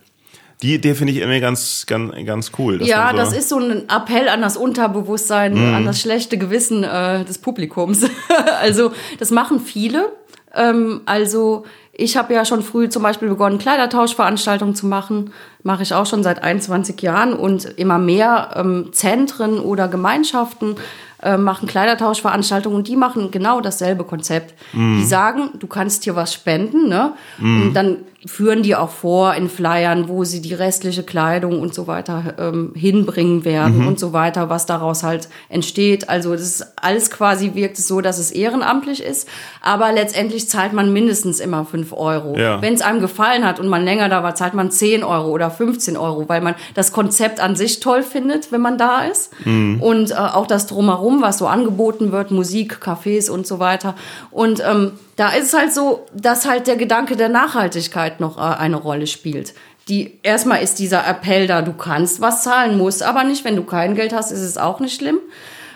[0.63, 2.81] Die Idee finde ich irgendwie ganz, ganz, ganz cool.
[2.83, 5.75] Ja, so, das ist so ein Appell an das Unterbewusstsein, Mhm.
[5.75, 8.07] an das schlechte Gewissen äh, des Publikums.
[8.61, 10.11] also das machen viele.
[10.55, 15.33] Ähm, also Ich habe ja schon früh zum Beispiel begonnen, Kleidertauschveranstaltungen zu machen.
[15.63, 20.77] Mache ich auch schon seit 21 Jahren und immer mehr ähm, Zentren oder Gemeinschaften
[21.23, 24.55] äh, machen Kleidertauschveranstaltungen und die machen genau dasselbe Konzept.
[24.73, 24.99] Mm.
[24.99, 27.13] Die sagen, du kannst hier was spenden, ne?
[27.39, 27.63] Mm.
[27.63, 31.89] Und dann führen die auch vor in Flyern, wo sie die restliche Kleidung und so
[31.89, 33.89] weiter ähm, hinbringen werden mhm.
[33.89, 36.09] und so weiter, was daraus halt entsteht.
[36.09, 39.29] Also das ist alles quasi wirkt es so, dass es ehrenamtlich ist,
[39.61, 42.39] aber letztendlich zahlt man mindestens immer fünf Euro.
[42.39, 42.63] Ja.
[42.63, 45.51] Wenn es einem gefallen hat und man länger da war, zahlt man zehn Euro oder
[45.51, 49.33] 15 Euro, weil man das Konzept an sich toll findet, wenn man da ist.
[49.45, 49.83] Mhm.
[49.83, 53.95] Und äh, auch das drumherum, was so angeboten wird, Musik, Cafés und so weiter.
[54.31, 58.41] Und ähm, da ist es halt so, dass halt der Gedanke der Nachhaltigkeit noch äh,
[58.41, 59.55] eine Rolle spielt.
[59.89, 63.45] Die, erstmal ist dieser Appell da, du kannst was zahlen, musst aber nicht.
[63.45, 65.19] Wenn du kein Geld hast, ist es auch nicht schlimm.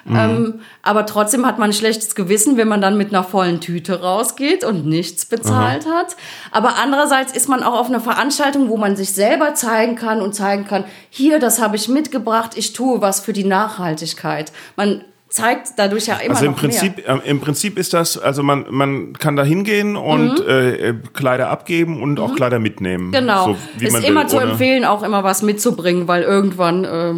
[0.06, 0.16] Mhm.
[0.16, 4.02] Ähm, aber trotzdem hat man ein schlechtes Gewissen, wenn man dann mit einer vollen Tüte
[4.02, 5.90] rausgeht und nichts bezahlt mhm.
[5.90, 6.16] hat.
[6.52, 10.34] Aber andererseits ist man auch auf einer Veranstaltung, wo man sich selber zeigen kann und
[10.34, 14.52] zeigen kann, hier, das habe ich mitgebracht, ich tue was für die Nachhaltigkeit.
[14.76, 15.02] Man
[15.36, 17.22] zeigt dadurch ja immer also im noch Prinzip, mehr.
[17.24, 20.48] Äh, Im Prinzip ist das, also man, man kann da hingehen und mhm.
[20.48, 22.18] äh, Kleider abgeben und mhm.
[22.18, 23.12] auch Kleider mitnehmen.
[23.12, 23.48] Genau.
[23.48, 27.14] So, wie ist man immer will, zu empfehlen, auch immer was mitzubringen, weil irgendwann äh,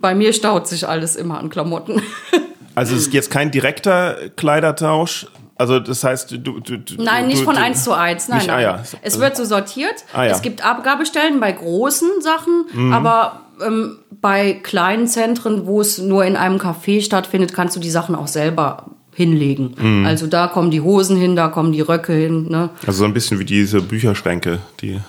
[0.00, 2.02] bei mir staut sich alles immer an Klamotten.
[2.74, 5.26] also es ist jetzt kein direkter Kleidertausch,
[5.60, 8.28] also das heißt, du, du, du Nein, nicht du, von eins zu eins.
[8.28, 8.56] Nein, nicht, nein.
[8.56, 8.82] Ah, ja.
[9.02, 9.92] Es wird so sortiert.
[10.14, 10.30] Ah, ja.
[10.30, 12.94] Es gibt Abgabestellen bei großen Sachen, mhm.
[12.94, 17.90] aber ähm, bei kleinen Zentren, wo es nur in einem Café stattfindet, kannst du die
[17.90, 19.74] Sachen auch selber hinlegen.
[19.76, 20.06] Mhm.
[20.06, 22.48] Also da kommen die Hosen hin, da kommen die Röcke hin.
[22.48, 22.70] Ne?
[22.86, 25.00] Also so ein bisschen wie diese Bücherschränke, die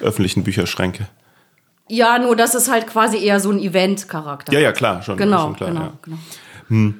[0.00, 1.08] öffentlichen Bücherschränke.
[1.88, 4.52] Ja, nur das ist halt quasi eher so ein Event-Charakter.
[4.52, 5.16] Ja, ja, klar, schon.
[5.16, 5.92] Genau, schon klar, genau, ja.
[6.02, 6.18] genau.
[6.68, 6.94] Hm.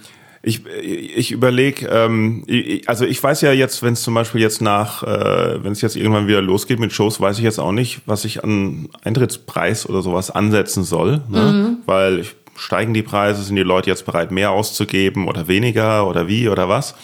[0.48, 2.44] Ich, ich überlege, ähm,
[2.86, 5.96] also ich weiß ja jetzt, wenn es zum Beispiel jetzt nach, äh, wenn es jetzt
[5.96, 10.02] irgendwann wieder losgeht mit Shows, weiß ich jetzt auch nicht, was ich an Eintrittspreis oder
[10.02, 11.52] sowas ansetzen soll, ne?
[11.52, 11.76] Mhm.
[11.86, 16.48] weil steigen die Preise, sind die Leute jetzt bereit, mehr auszugeben oder weniger oder wie
[16.48, 16.94] oder was?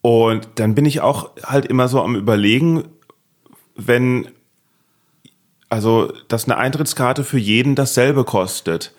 [0.00, 2.84] Und dann bin ich auch halt immer so am überlegen,
[3.76, 4.28] wenn
[5.68, 8.94] also dass eine Eintrittskarte für jeden dasselbe kostet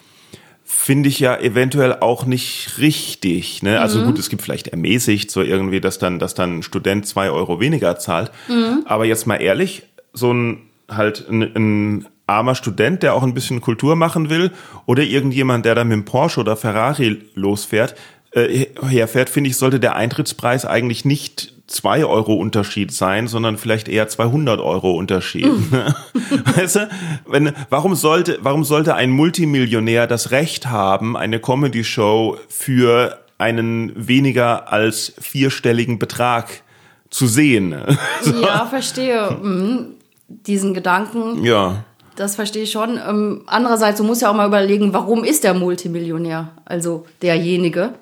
[0.67, 3.61] finde ich ja eventuell auch nicht richtig.
[3.61, 3.79] Ne?
[3.79, 4.05] Also mhm.
[4.05, 7.59] gut, es gibt vielleicht ermäßigt so irgendwie, dass dann, dass dann ein Student zwei Euro
[7.59, 8.31] weniger zahlt.
[8.49, 8.83] Mhm.
[8.85, 13.61] Aber jetzt mal ehrlich, so ein halt ein, ein armer Student, der auch ein bisschen
[13.61, 14.51] Kultur machen will,
[14.87, 17.95] oder irgendjemand, der dann mit dem Porsche oder Ferrari losfährt,
[18.35, 23.87] äh, herfährt, finde ich, sollte der Eintrittspreis eigentlich nicht zwei Euro Unterschied sein, sondern vielleicht
[23.87, 25.47] eher 200 Euro Unterschied.
[25.47, 25.73] Mm.
[26.55, 26.89] weißt du,
[27.27, 33.93] wenn, warum sollte, warum sollte ein Multimillionär das Recht haben, eine Comedy Show für einen
[33.95, 36.61] weniger als vierstelligen Betrag
[37.09, 37.73] zu sehen?
[38.21, 38.41] so.
[38.41, 39.31] Ja, verstehe.
[39.31, 39.95] Mhm.
[40.27, 41.43] Diesen Gedanken.
[41.43, 41.85] Ja.
[42.15, 42.97] Das verstehe ich schon.
[42.97, 46.49] Ähm, andererseits, du musst ja auch mal überlegen, warum ist der Multimillionär?
[46.63, 47.93] Also derjenige.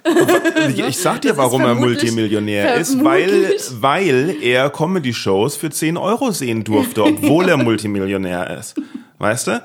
[0.87, 6.63] Ich sag dir, warum er Multimillionär ist, weil, weil er Comedy-Shows für 10 Euro sehen
[6.63, 8.75] durfte, obwohl er Multimillionär ist.
[9.17, 9.63] Weißt du?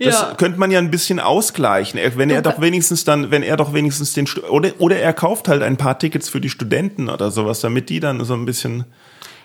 [0.00, 0.34] Das ja.
[0.36, 2.00] könnte man ja ein bisschen ausgleichen.
[2.16, 5.62] Wenn er doch wenigstens dann, wenn er doch wenigstens den, oder, oder er kauft halt
[5.62, 8.84] ein paar Tickets für die Studenten oder sowas, damit die dann so ein bisschen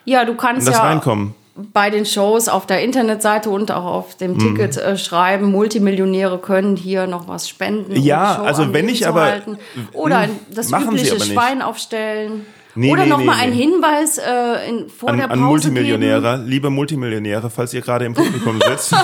[0.04, 1.34] ja, du kannst das ja reinkommen
[1.72, 4.38] bei den Shows auf der Internetseite und auch auf dem mhm.
[4.38, 7.96] Ticket äh, schreiben, Multimillionäre können hier noch was spenden.
[8.00, 9.22] Ja, um also wenn ich aber.
[9.22, 9.58] Halten.
[9.92, 12.46] Oder ein, das übliche Schwein aufstellen.
[12.76, 16.36] Nee, Oder nee, nochmal nee, einen Hinweis äh, in, vor an, der Pause An Multimillionäre,
[16.36, 16.46] geben.
[16.46, 18.94] liebe Multimillionäre, falls ihr gerade im Publikum sitzt.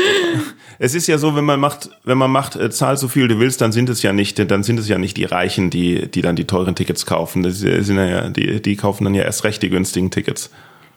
[0.78, 3.38] es ist ja so, wenn man macht, wenn man macht, äh, zahl so viel du
[3.38, 6.22] willst, dann sind es ja nicht, dann sind es ja nicht die Reichen, die, die
[6.22, 7.42] dann die teuren Tickets kaufen.
[7.42, 10.50] Das sind ja, die, die kaufen dann ja erst recht die günstigen Tickets.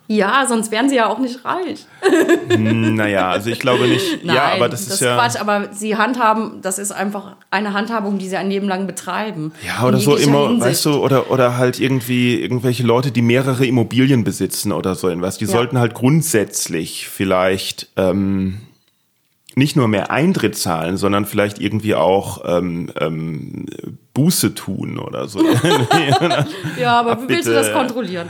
[0.08, 1.86] Ja, sonst wären sie ja auch nicht reich.
[2.50, 4.24] Hm, naja, also ich glaube nicht.
[4.24, 5.16] Nein, ja, aber das, das ist ja.
[5.18, 9.52] Quatsch, aber sie handhaben, das ist einfach eine Handhabung, die sie ein Leben lang betreiben.
[9.66, 10.66] Ja, oder so immer, Hinsicht.
[10.66, 15.38] weißt du, oder, oder halt irgendwie irgendwelche Leute, die mehrere Immobilien besitzen oder so irgendwas.
[15.38, 15.52] Die ja.
[15.52, 18.60] sollten halt grundsätzlich vielleicht ähm,
[19.56, 23.66] nicht nur mehr Eintritt zahlen, sondern vielleicht irgendwie auch ähm, ähm,
[24.18, 25.40] Buße tun oder so.
[26.80, 28.28] ja, aber wie willst du das kontrollieren?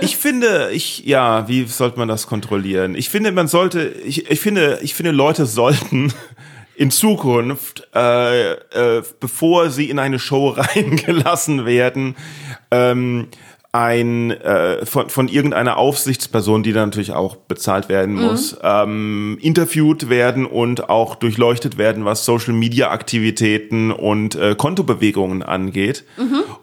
[0.00, 2.94] ich finde, ich, ja, wie sollte man das kontrollieren?
[2.94, 6.12] Ich finde, man sollte, ich, ich finde, ich finde, Leute sollten
[6.76, 12.14] in Zukunft, äh, äh, bevor sie in eine Show reingelassen werden,
[12.70, 13.26] ähm,
[13.76, 20.08] ein äh, von, von irgendeiner Aufsichtsperson, die dann natürlich auch bezahlt werden muss, ähm, interviewt
[20.08, 26.04] werden und auch durchleuchtet werden, was Social Media Aktivitäten und äh, Kontobewegungen angeht.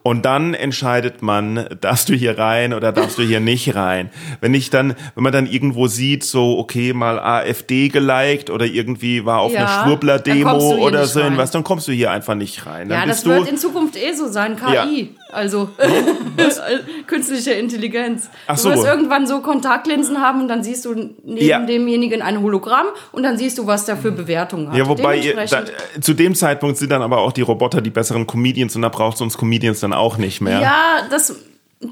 [0.02, 4.10] Und dann entscheidet man, darfst du hier rein oder darfst du hier nicht rein.
[4.42, 9.24] Wenn ich dann, wenn man dann irgendwo sieht, so okay, mal AfD geliked oder irgendwie
[9.24, 12.90] war auf Ja, einer Schwurbler-Demo oder so irgendwas, dann kommst du hier einfach nicht rein.
[12.90, 15.16] Dann Ja, das wird du, in Zukunft eh so sein, KI.
[15.34, 15.70] Also
[17.08, 18.30] künstliche Intelligenz.
[18.48, 18.70] Ach Du so.
[18.72, 20.94] wirst irgendwann so Kontaktlinsen haben und dann siehst du
[21.24, 21.60] neben Ja.
[21.60, 24.78] demjenigen ein Hologramm und dann siehst du, was der für Bewertungen hat.
[24.78, 27.90] Ja, wobei ihr, da, äh, zu dem Zeitpunkt sind dann aber auch die Roboter die
[27.90, 30.60] besseren Comedians und da braucht es uns Comedians dann auch nicht mehr.
[30.62, 30.76] Ja,
[31.10, 31.36] das.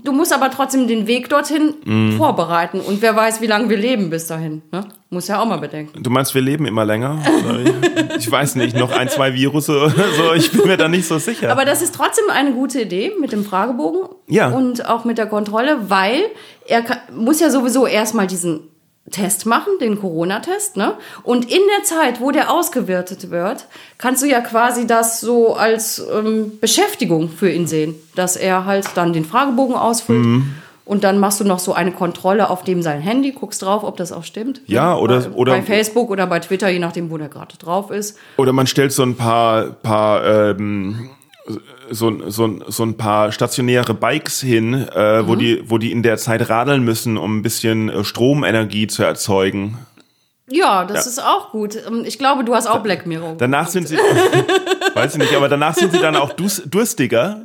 [0.04, 2.18] Du musst aber trotzdem den Weg dorthin Mhm.
[2.18, 2.80] vorbereiten.
[2.80, 4.62] Und wer weiß, wie lange wir leben bis dahin.
[4.72, 4.86] Ne?
[5.10, 6.02] Muss ja auch mal bedenken.
[6.02, 7.20] Du meinst, wir leben immer länger?
[8.18, 11.18] Ich weiß nicht, noch ein, zwei Virusse oder so, ich bin mir da nicht so
[11.18, 11.52] sicher.
[11.52, 14.50] Aber das ist trotzdem eine gute Idee mit dem Fragebogen Ja.
[14.50, 16.22] und auch mit der Kontrolle, weil
[16.68, 18.62] er kann, muss ja sowieso erstmal diesen
[19.10, 20.94] Test machen, den Corona-Test, ne?
[21.24, 23.66] Und in der Zeit, wo der ausgewertet wird,
[23.98, 28.86] kannst du ja quasi das so als ähm, Beschäftigung für ihn sehen, dass er halt
[28.96, 30.24] dann den Fragebogen ausfüllt.
[30.26, 30.54] Mhm.
[30.86, 33.98] Und dann machst du noch so eine Kontrolle auf dem sein Handy, guckst drauf, ob
[33.98, 34.62] das auch stimmt.
[34.68, 37.92] Ja, oder- bei, oder- bei Facebook oder bei Twitter, je nachdem, wo der gerade drauf
[37.92, 38.18] ist.
[38.38, 41.10] Oder man stellt so ein paar, paar ähm,
[41.92, 45.28] so, so, so ein paar stationäre Bikes hin, äh, Mhm.
[45.28, 49.04] wo, die, wo die in der Zeit radeln müssen, um ein bisschen äh, Stromenergie zu
[49.04, 49.78] erzeugen.
[50.54, 51.78] Ja, das ist auch gut.
[51.88, 53.36] Ähm, Ich glaube, du hast auch Black Mirror.
[53.38, 53.98] Danach sind sie,
[54.96, 57.42] weiß ich nicht, aber danach sind sie dann auch durstiger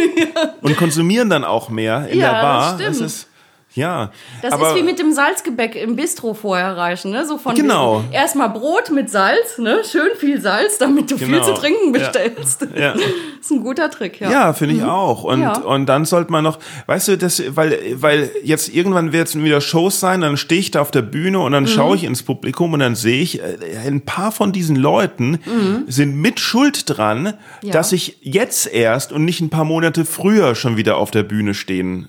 [0.62, 2.76] und konsumieren dann auch mehr in Ja, der Bar.
[2.78, 3.06] das stimmt.
[3.06, 3.26] ist,
[3.74, 4.10] ja.
[4.42, 7.24] Das ist wie mit dem Salzgebäck im Bistro vorher reichen, ne?
[7.26, 8.02] So von Genau.
[8.12, 9.82] Erstmal Brot mit Salz, ne?
[9.90, 11.44] Schön viel Salz, damit du viel Genau.
[11.44, 11.98] zu trinken Ja.
[11.98, 12.66] bestellst.
[12.76, 12.94] Ja.
[13.40, 14.30] ist ein guter Trick, ja.
[14.30, 15.24] Ja, finde ich auch.
[15.24, 15.58] Und, Ja.
[15.58, 19.60] und dann sollte man noch, weißt du, das, weil, weil jetzt irgendwann wird es wieder
[19.60, 22.72] Shows sein, dann stehe ich da auf der Bühne und dann schaue ich ins Publikum
[22.72, 23.56] und dann sehe ich, äh,
[23.86, 25.38] ein paar von diesen Leuten
[25.86, 27.72] sind mit Schuld dran, Ja.
[27.72, 31.54] dass ich jetzt erst und nicht ein paar Monate früher schon wieder auf der Bühne
[31.54, 32.08] stehen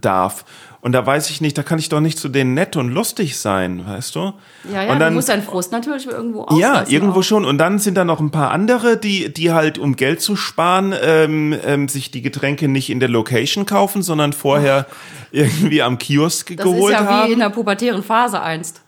[0.00, 0.44] darf.
[0.86, 3.38] Und da weiß ich nicht, da kann ich doch nicht zu denen nett und lustig
[3.38, 4.34] sein, weißt du?
[4.72, 7.24] Ja, ja, und dann, du musst deinen Frust natürlich irgendwo ja, auslassen irgendwo auch.
[7.24, 7.44] schon.
[7.44, 10.94] Und dann sind da noch ein paar andere, die, die halt, um Geld zu sparen,
[11.02, 14.86] ähm, ähm, sich die Getränke nicht in der Location kaufen, sondern vorher
[15.32, 17.32] irgendwie am Kiosk Das ist geholt ja wie haben.
[17.32, 18.80] in der pubertären Phase einst.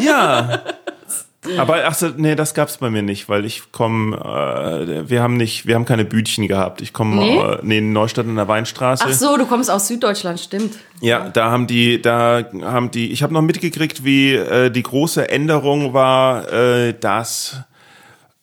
[0.00, 0.62] Ja.
[1.58, 5.36] Aber ach so, nee, das gab's bei mir nicht, weil ich komme, äh, wir haben
[5.36, 6.80] nicht, wir haben keine Bütchen gehabt.
[6.80, 7.38] Ich komme Nee?
[7.38, 9.04] äh, nee, in Neustadt in der Weinstraße.
[9.06, 10.74] Ach so, du kommst aus Süddeutschland, stimmt.
[11.00, 15.28] Ja, da haben die, da haben die, ich habe noch mitgekriegt, wie äh, die große
[15.28, 17.56] Änderung war, äh, dass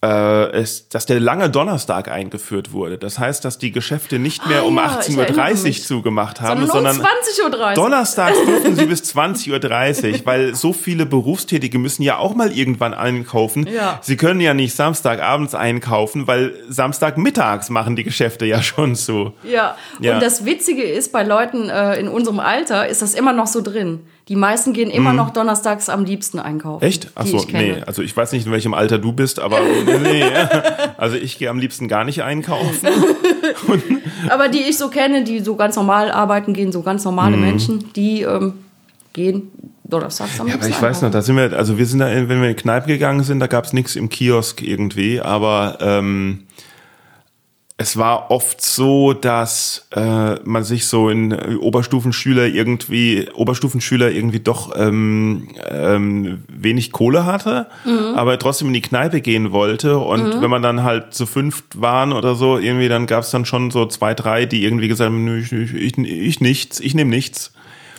[0.03, 2.97] äh, es, dass der lange Donnerstag eingeführt wurde.
[2.97, 6.41] Das heißt, dass die Geschäfte nicht mehr Ah um ja, ich 18.30 erinnere Uhr zugemacht
[6.41, 7.73] haben, Sondern um sondern 20.30 Uhr.
[7.73, 12.93] Donnerstags dürfen sie bis 20.30 Uhr, weil so viele Berufstätige müssen ja auch mal irgendwann
[12.93, 13.65] einkaufen.
[13.67, 13.99] Ja.
[14.01, 19.31] Sie können ja nicht Samstagabends einkaufen, weil Samstagmittags machen die Geschäfte ja schon zu.
[19.43, 19.77] Ja.
[20.01, 20.15] Ja.
[20.15, 23.61] und das Witzige ist, bei Leuten äh, in unserem Alter ist das immer noch so
[23.61, 24.01] drin.
[24.29, 26.83] Die meisten gehen immer noch donnerstags am liebsten einkaufen.
[26.83, 26.87] Mhm.
[26.87, 27.11] Echt?
[27.15, 27.75] Achso, nee.
[27.85, 29.59] Also ich weiß nicht, in welchem Alter du bist, aber
[30.03, 30.23] nee.
[30.97, 32.87] Also ich gehe am liebsten gar nicht einkaufen.
[34.29, 37.91] Aber die ich so kenne, die so ganz normal arbeiten gehen, so ganz normale Menschen,
[37.93, 38.53] die ähm,
[39.11, 39.51] gehen
[39.83, 40.51] donnerstags am Mhm.
[40.53, 41.11] Ja, aber ich weiß noch, einkaufen.
[41.11, 43.47] da sind wir, also wir sind da, wenn wir in die Kneipe gegangen sind, da
[43.47, 46.43] gab es nichts im Kiosk irgendwie, aber ähm,
[47.75, 54.39] es war oft so, dass äh, man sich so in äh, Oberstufenschüler irgendwie, Oberstufenschüler irgendwie
[54.39, 57.67] doch ähm, ähm, wenig Kohle hatte,
[58.15, 59.97] aber trotzdem in die Kneipe gehen wollte.
[59.97, 63.45] Und wenn man dann halt zu fünft waren oder so, irgendwie, dann gab es dann
[63.45, 67.09] schon so zwei, drei, die irgendwie gesagt haben, nö, ich, ich, ich nichts, ich nehme
[67.09, 67.52] nichts.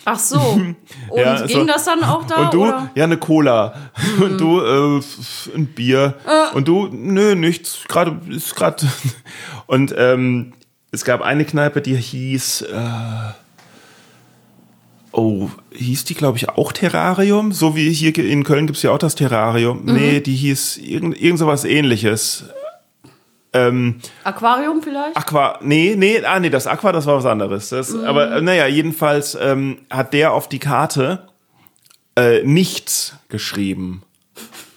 [0.05, 0.38] Ach so.
[0.40, 0.77] Und
[1.17, 1.67] Ja, ging so.
[1.67, 2.37] das dann auch da?
[2.37, 2.90] Und du, oder?
[2.95, 3.75] ja, eine Cola.
[4.21, 5.01] Und du, äh,
[5.55, 6.14] ein Bier.
[6.55, 7.85] Und du, nö, nichts.
[7.88, 8.87] Gerade, ist gerade.
[9.67, 10.53] Und ähm,
[10.90, 12.62] es gab eine Kneipe, die hieß.
[12.62, 13.33] Äh,
[15.12, 17.53] oh, hieß die, glaube ich, auch Terrarium?
[17.53, 19.83] So wie hier in Köln gibt's ja auch das Terrarium.
[19.85, 22.45] Nee, die hieß irgend, irgend sowas ähnliches.
[23.55, 25.17] Ähm, Aquarium vielleicht?
[25.17, 27.69] Aqua, nee, nee, ah, nee, das Aqua, das war was anderes.
[27.69, 31.29] Das, Aber äh, naja, jedenfalls ähm, hat der auf die Karte
[32.17, 34.03] äh, nichts geschrieben.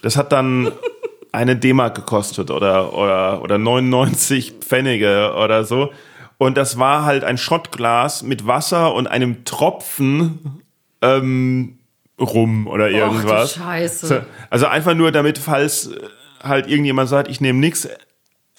[0.02, 0.70] Das hat dann
[1.32, 5.92] eine D-Mark gekostet oder, oder, oder 99 Pfennige oder so.
[6.38, 10.62] Und das war halt ein Schottglas mit Wasser und einem Tropfen
[11.02, 11.78] ähm,
[12.20, 13.54] rum oder irgendwas.
[13.54, 14.26] du Scheiße.
[14.50, 15.98] Also einfach nur damit, falls äh,
[16.42, 17.88] halt irgendjemand sagt, ich nehme nix,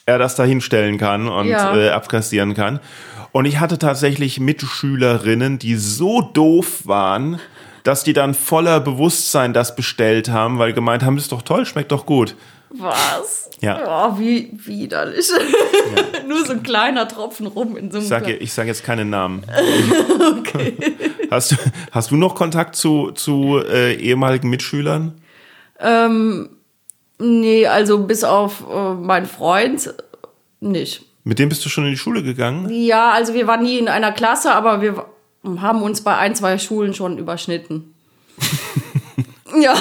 [0.09, 1.75] er das da hinstellen kann und Ja.
[1.75, 2.79] äh, abkassieren kann.
[3.31, 7.39] Und ich hatte tatsächlich Mitschülerinnen, die so doof waren,
[7.83, 11.91] dass die dann voller Bewusstsein das bestellt haben, weil gemeint haben, ist doch toll, schmeckt
[11.91, 12.35] doch gut.
[12.71, 13.49] Was?
[13.61, 14.09] Ja.
[14.13, 15.27] Oh, wie widerlich.
[16.27, 19.43] Nur so ein kleiner Tropfen rum in so einem Ich sage sag jetzt keine Namen.
[21.31, 21.55] Hast, du-
[21.91, 25.13] hast du noch Kontakt zu, zu äh, ehemaligen Mitschülern?
[27.19, 29.93] Nee, also bis auf äh, meinen Freund
[30.61, 31.03] nicht.
[31.23, 32.69] Mit dem bist du schon in die Schule gegangen?
[32.69, 35.05] Ja, also wir waren nie in einer Klasse, aber wir
[35.61, 37.93] haben uns bei ein, zwei Schulen schon überschnitten.
[39.61, 39.75] ja,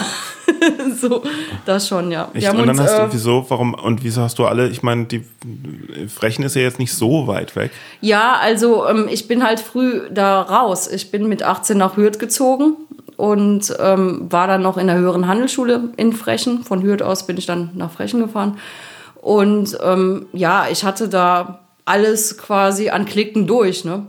[1.00, 1.22] so,
[1.64, 2.28] das schon, ja.
[2.34, 2.48] Echt?
[2.50, 5.04] Und dann uns, hast äh, du, wieso, warum, und wieso hast du alle, ich meine,
[5.04, 5.24] die
[6.08, 7.70] Frechen ist ja jetzt nicht so weit weg.
[8.00, 10.88] Ja, also ähm, ich bin halt früh da raus.
[10.88, 12.76] Ich bin mit 18 nach Hürth gezogen
[13.18, 16.62] und ähm, war dann noch in der höheren Handelsschule in Frechen.
[16.62, 18.58] Von Hürth aus bin ich dann nach Frechen gefahren.
[19.20, 23.84] Und ähm, ja, ich hatte da alles quasi an Klicken durch.
[23.84, 24.04] Ne?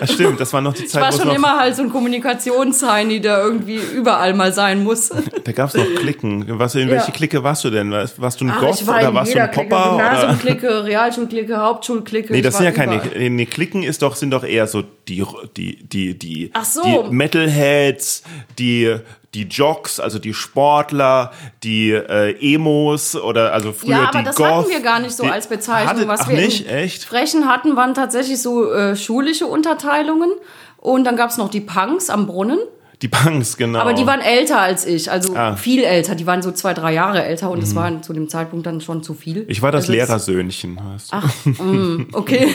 [0.00, 1.82] Das stimmt, das war noch die Ich Zeit, war wo es schon immer halt so
[1.82, 5.08] ein Kommunikationsheini, der irgendwie überall mal sein muss.
[5.44, 6.44] da gab es noch Klicken.
[6.58, 7.12] Was, in welche Ja.
[7.12, 7.90] Clique warst du denn?
[7.90, 9.90] Warst, warst du ein Ach, Goth ich war oder warst du ein Popper?
[9.96, 12.32] Gymnasiumklicke, Realschulklicke, Hauptschulklicke.
[12.32, 12.96] Nee, ich das sind war ja keine.
[12.96, 13.30] überall.
[13.30, 15.24] Nee, Klicken ist doch, sind doch eher so die,
[15.56, 16.82] die, die, die, Ach so.
[17.08, 18.22] die Metalheads,
[18.58, 18.96] die,
[19.34, 24.36] die Jocks, also die Sportler, die äh, Emos oder also früher Ja, aber die das
[24.36, 24.46] Goth.
[24.46, 25.88] hatten wir gar nicht so die, als Bezeichnung.
[25.88, 27.04] Hatte, Was ach wir nicht, echt?
[27.04, 30.30] Frechen hatten, waren tatsächlich so äh, schulische Unterteilungen.
[30.76, 32.58] Und dann gab es noch die Punks am Brunnen.
[33.00, 33.78] Die Punks, genau.
[33.80, 35.52] Aber die waren älter als ich, also Ah.
[35.52, 35.56] Mhm.
[35.56, 36.14] viel älter.
[36.14, 39.02] Die waren so zwei, drei Jahre älter und das war zu dem Zeitpunkt dann schon
[39.02, 39.44] zu viel.
[39.48, 40.78] ich war das also Lehrersöhnchen.
[40.92, 41.12] Weißt
[41.58, 42.06] du?
[42.12, 42.48] Okay.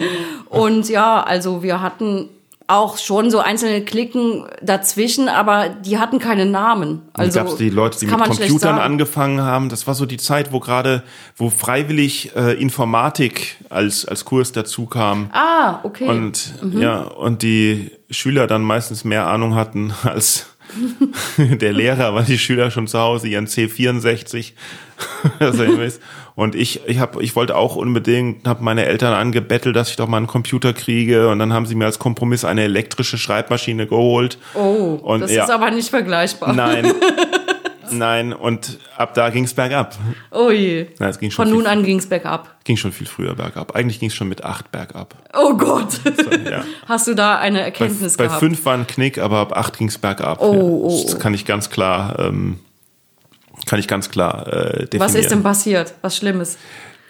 [0.48, 2.28] und ja, also wir hatten
[2.72, 7.02] auch schon so einzelne Klicken dazwischen, aber die hatten keine Namen.
[7.12, 9.68] Also gab es die Leute, die mit Computern angefangen haben.
[9.68, 11.02] Das war so die Zeit, wo gerade,
[11.36, 15.30] wo freiwillig äh, Informatik als, als Kurs dazu kam.
[15.32, 16.08] Ah, okay.
[16.08, 16.80] Und Mhm.
[16.80, 20.46] ja, und die Schüler dann meistens mehr Ahnung hatten als
[21.38, 24.52] der Lehrer, weil die Schüler schon zu Hause ihren C64
[25.38, 25.64] also.
[26.34, 30.08] Und ich ich habe ich wollte auch unbedingt habe meine Eltern angebettelt, dass ich doch
[30.08, 34.38] mal einen Computer kriege und dann haben sie mir als Kompromiss eine elektrische Schreibmaschine geholt.
[34.54, 35.44] oh, und das ja.
[35.44, 36.52] ist aber nicht vergleichbar.
[36.52, 36.92] Nein.
[37.90, 39.96] Nein, und ab da ging's bergab.
[40.30, 40.86] Oh je.
[40.98, 42.56] Na, es ging schon Von nun an ging's bergab.
[42.64, 43.76] ging schon viel früher bergab.
[43.76, 45.14] Eigentlich ging's schon mit acht bergab.
[45.34, 46.00] Oh Gott.
[46.50, 46.64] Ja.
[46.88, 48.40] Hast du da eine Bei, Erkenntnis bei gehabt?
[48.40, 50.40] fünf war ein Knick, aber ab acht ging's bergab.
[50.40, 50.60] Oh, ja.
[50.60, 51.18] oh, Das oh.
[51.18, 52.60] kann ich ganz klar, ähm,
[53.66, 54.52] kann ich ganz klar äh,
[54.86, 55.00] definieren.
[55.00, 55.94] Was ist denn passiert?
[56.02, 56.58] Was Schlimmes?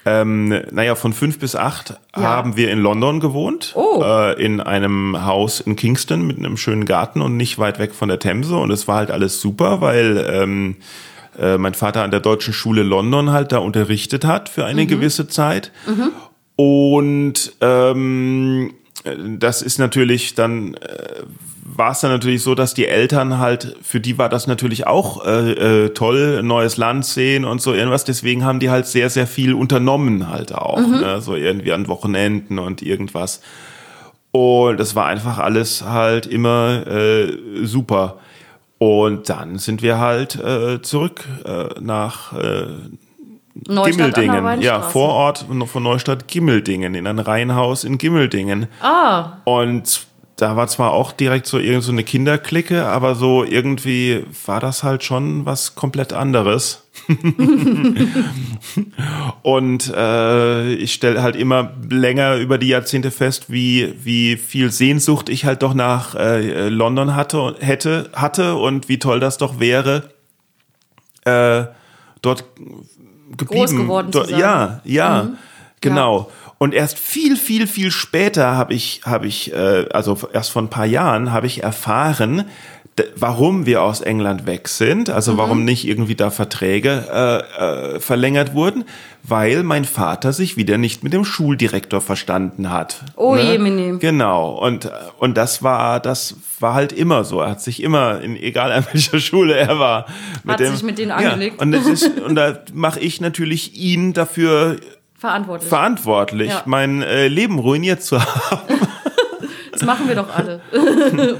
[0.05, 2.21] Ähm, naja, von fünf bis acht Ja.
[2.23, 3.71] haben wir in London gewohnt.
[3.75, 4.03] Oh.
[4.03, 8.09] Äh, in einem Haus in Kingston mit einem schönen Garten und nicht weit weg von
[8.09, 8.57] der Themse.
[8.57, 10.75] Und es war halt alles super, weil ähm,
[11.39, 14.67] äh, mein Vater an der Deutschen Schule London halt da unterrichtet hat für Mhm.
[14.67, 15.71] eine gewisse Zeit.
[16.57, 18.73] Und ähm,
[19.39, 21.23] das ist natürlich dann äh,
[21.65, 25.25] war es dann natürlich so, dass die Eltern halt, für die war das natürlich auch
[25.25, 28.03] äh, äh, toll, neues Land sehen und so irgendwas.
[28.03, 30.79] Deswegen haben die halt sehr, sehr viel unternommen halt auch.
[30.79, 31.21] Ne?
[31.21, 33.41] So irgendwie an Wochenenden und irgendwas.
[34.31, 38.17] Und das war einfach alles halt immer äh, super.
[38.77, 42.65] Und dann sind wir halt äh, zurück äh, nach äh,
[43.67, 44.61] Neustadt Gimmeldingen.
[44.61, 44.81] Ja.
[44.81, 48.67] Vorort von Neustadt Gimmeldingen, in ein Reihenhaus in Gimmeldingen.
[48.81, 50.07] Ah, Und
[50.43, 54.83] da war zwar auch direkt so irgend so eine Kinderklicke, aber so irgendwie war das
[54.83, 56.83] halt schon was komplett anderes.
[59.41, 65.29] und äh, ich stelle halt immer länger über die Jahrzehnte fest, wie wie viel Sehnsucht
[65.29, 69.61] ich halt doch nach äh, London hatte und hätte hatte und wie toll das doch
[69.61, 70.09] wäre,
[71.23, 71.67] äh,
[72.21, 72.43] dort
[73.37, 73.77] geblieben.
[73.77, 74.39] geworden zu dort, sein.
[74.39, 75.29] Ja, ja,
[75.79, 76.29] genau.
[76.63, 80.69] Und erst viel, viel, viel später habe ich, habe ich, äh, also erst vor ein
[80.69, 82.45] paar Jahren habe ich erfahren,
[83.17, 87.03] warum wir aus England weg sind, also warum nicht irgendwie da Verträge
[87.59, 88.85] äh, äh, verlängert wurden,
[89.23, 93.03] weil mein Vater sich wieder nicht mit dem Schuldirektor verstanden hat.
[93.17, 93.99] Oh je, Mini.
[93.99, 94.51] Genau.
[94.51, 97.41] Und, und das war, das war halt immer so.
[97.41, 100.05] Er hat sich immer, in, egal an welcher Schule er war,
[100.47, 101.55] Hat sich mit denen angelegt.
[101.57, 104.77] Ja, und, das ist, und da mache ich natürlich ihn dafür
[105.23, 105.69] verantwortlich.
[105.69, 106.63] verantwortlich, Ja.
[106.65, 108.61] mein äh, Leben ruiniert zu haben.
[109.71, 110.59] das machen wir doch alle.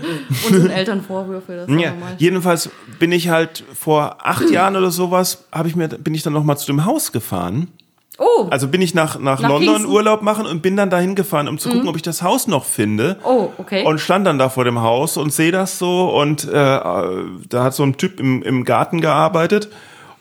[0.50, 1.66] Unseren Eltern Vorwürfe.
[1.68, 2.70] Das Ja, jedenfalls
[3.00, 6.46] bin ich halt vor acht Jahren oder sowas, habe ich mir, bin ich dann noch
[6.46, 7.68] mal zu dem Haus gefahren.
[8.20, 9.90] Oh, Also bin ich nach, nach, Nach London Kingston?
[9.90, 9.96] Mhm.
[9.96, 12.64] Urlaub machen und bin dann dahin gefahren, um zu gucken, ob ich das Haus noch
[12.64, 13.18] finde.
[13.24, 13.84] oh, okay.
[13.86, 17.64] Und stand dann da vor dem Haus und sehe das so und äh, äh, da
[17.64, 19.68] hat so ein Typ im, im Garten gearbeitet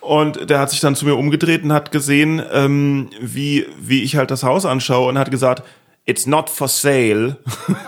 [0.02, 4.16] Und der hat sich dann zu mir umgedreht und hat gesehen, ähm, wie, wie ich
[4.16, 5.62] halt das Haus anschaue und hat gesagt,
[6.04, 7.36] It's not for sale.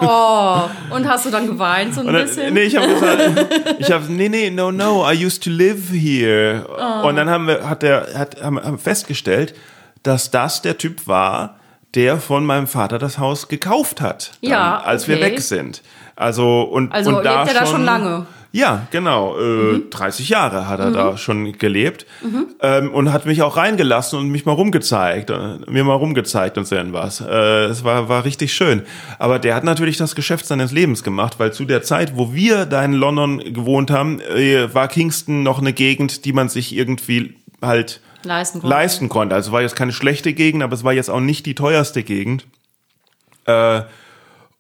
[0.01, 0.61] Oh,
[0.91, 2.55] und hast du dann geweint so ein dann, bisschen?
[2.55, 6.65] nee, ich habe gesagt, ich habe, nee, nee, no, no, I used to live here.
[6.69, 7.09] Oh.
[7.09, 8.79] Und dann haben wir, hat der, hat, haben, haben
[10.05, 11.59] dass das der Typ war,
[11.97, 15.83] der von meinem Vater das Haus gekauft hat, dann, Ja, als wir weg sind.
[16.15, 18.27] Also und Also und lebt da er da schon lange?
[18.55, 18.61] Mhm.
[18.61, 19.37] Ja, genau.
[19.39, 22.07] Äh, 30 Jahre hat er da schon gelebt
[22.61, 26.67] ähm, und hat mich auch reingelassen und mich mal rumgezeigt, äh, mir mal rumgezeigt und
[26.67, 27.21] so irgendwas.
[27.21, 28.83] Äh, es war war richtig schön.
[29.19, 32.65] Aber der hat natürlich das Geschäft seines Lebens gemacht, weil zu der Zeit, wo wir
[32.65, 37.35] da in London gewohnt haben, äh, war Kingston noch eine Gegend, die man sich irgendwie
[37.61, 38.75] halt Leisten konnte.
[38.77, 39.35] leisten konnte.
[39.35, 42.47] Also war jetzt keine schlechte Gegend, aber es war jetzt auch nicht die teuerste Gegend.
[43.47, 43.83] Äh,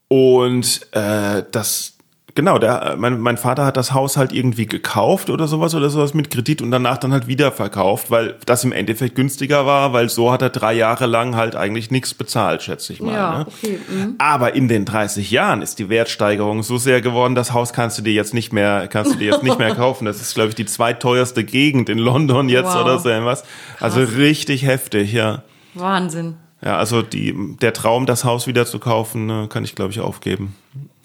[0.08, 1.93] und äh, das,
[2.34, 6.14] genau, der, mein, mein Vater hat das Haus halt irgendwie gekauft oder sowas oder sowas
[6.14, 10.08] mit Kredit und danach dann halt wieder verkauft, weil das im Endeffekt günstiger war, weil
[10.08, 13.14] so hat er drei Jahre lang halt eigentlich nichts bezahlt, schätze ich mal.
[13.14, 13.46] Ja, ne?
[13.46, 13.78] okay.
[13.88, 14.14] mhm.
[14.18, 18.02] Aber in den 30 Jahren ist die Wertsteigerung so sehr geworden, das Haus kannst du
[18.02, 20.04] dir jetzt nicht mehr, kannst du dir jetzt nicht mehr kaufen.
[20.04, 22.82] Das ist, glaube ich, die zweiteuerste Gegend in London jetzt Wow.
[22.82, 23.44] oder so irgendwas.
[23.80, 25.42] Also richtig heftig, ja.
[25.74, 26.36] Wahnsinn.
[26.64, 30.00] Ja, also die, der Traum, das Haus wieder zu kaufen, äh, kann ich, glaube ich,
[30.00, 30.54] aufgeben.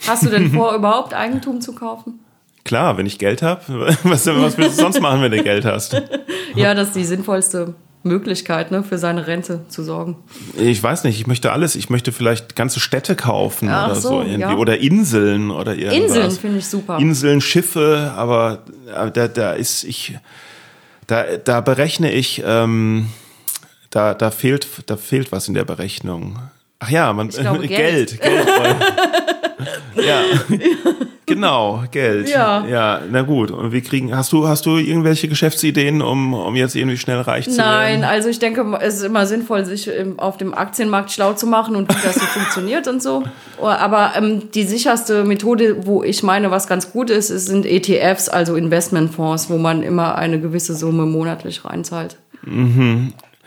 [0.07, 2.19] Hast du denn vor, überhaupt Eigentum zu kaufen?
[2.63, 3.61] Klar, wenn ich Geld habe,
[4.03, 6.01] was, was willst du sonst machen, wenn du Geld hast?
[6.55, 7.73] Ja, das ist die sinnvollste
[8.03, 10.17] Möglichkeit, ne, für seine Rente zu sorgen.
[10.57, 11.75] Ich weiß nicht, ich möchte alles.
[11.75, 14.41] Ich möchte vielleicht ganze Städte kaufen Ach oder so, so, irgendwie.
[14.41, 14.55] ja.
[14.55, 16.15] Oder Inseln oder irgendwas.
[16.15, 16.97] Inseln finde ich super.
[16.97, 18.63] Inseln, Schiffe, aber
[19.13, 20.17] da, da ist ich,
[21.07, 23.09] da, da berechne ich, ähm,
[23.89, 26.39] da, da fehlt, da fehlt was in der Berechnung.
[26.79, 28.47] Ach ja, man, glaube, Geld, Geld.
[29.95, 30.21] Ja,
[31.25, 32.29] genau, Geld.
[32.29, 32.65] Ja.
[32.65, 33.51] ja, na gut.
[33.51, 37.49] Und wir kriegen, hast du, hast du irgendwelche Geschäftsideen, um, um jetzt irgendwie schnell reich
[37.49, 38.03] zu Nein, werden?
[38.03, 41.89] also ich denke, es ist immer sinnvoll, sich auf dem Aktienmarkt schlau zu machen und
[41.89, 43.23] wie das so funktioniert und so.
[43.61, 48.29] Aber ähm, die sicherste Methode, wo ich meine, was ganz gut ist, ist sind ETFs,
[48.29, 52.17] also Investmentfonds, wo man immer eine gewisse Summe monatlich reinzahlt.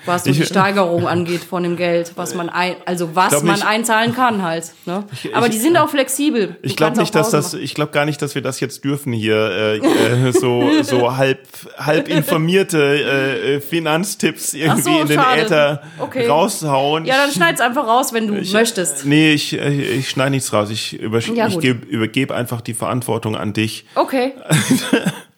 [0.06, 3.54] Was so Ich- die Steigerung angeht von dem Geld, was man ein, also was man
[3.54, 4.72] nicht- einzahlen kann halt.
[4.86, 5.04] Ne?
[5.32, 6.48] Aber die sind auch flexibel.
[6.48, 9.12] Du Ich glaube nicht, dass das, ich glaube gar nicht, dass wir das jetzt dürfen
[9.12, 11.46] hier äh, äh, so so halb
[11.78, 15.42] halb informierte äh, äh, Finanztipps irgendwie so, in den schade.
[15.42, 16.26] Äther Okay.
[16.26, 17.04] raushauen.
[17.04, 19.04] Ja, dann schneid's einfach raus, wenn du möchtest.
[19.06, 20.70] Nee, ich, äh, ich schneide nichts raus.
[20.70, 21.62] Ich, über, Ja, ich gut.
[21.62, 23.84] geb, übergebe einfach die Verantwortung an dich.
[23.94, 24.32] Okay.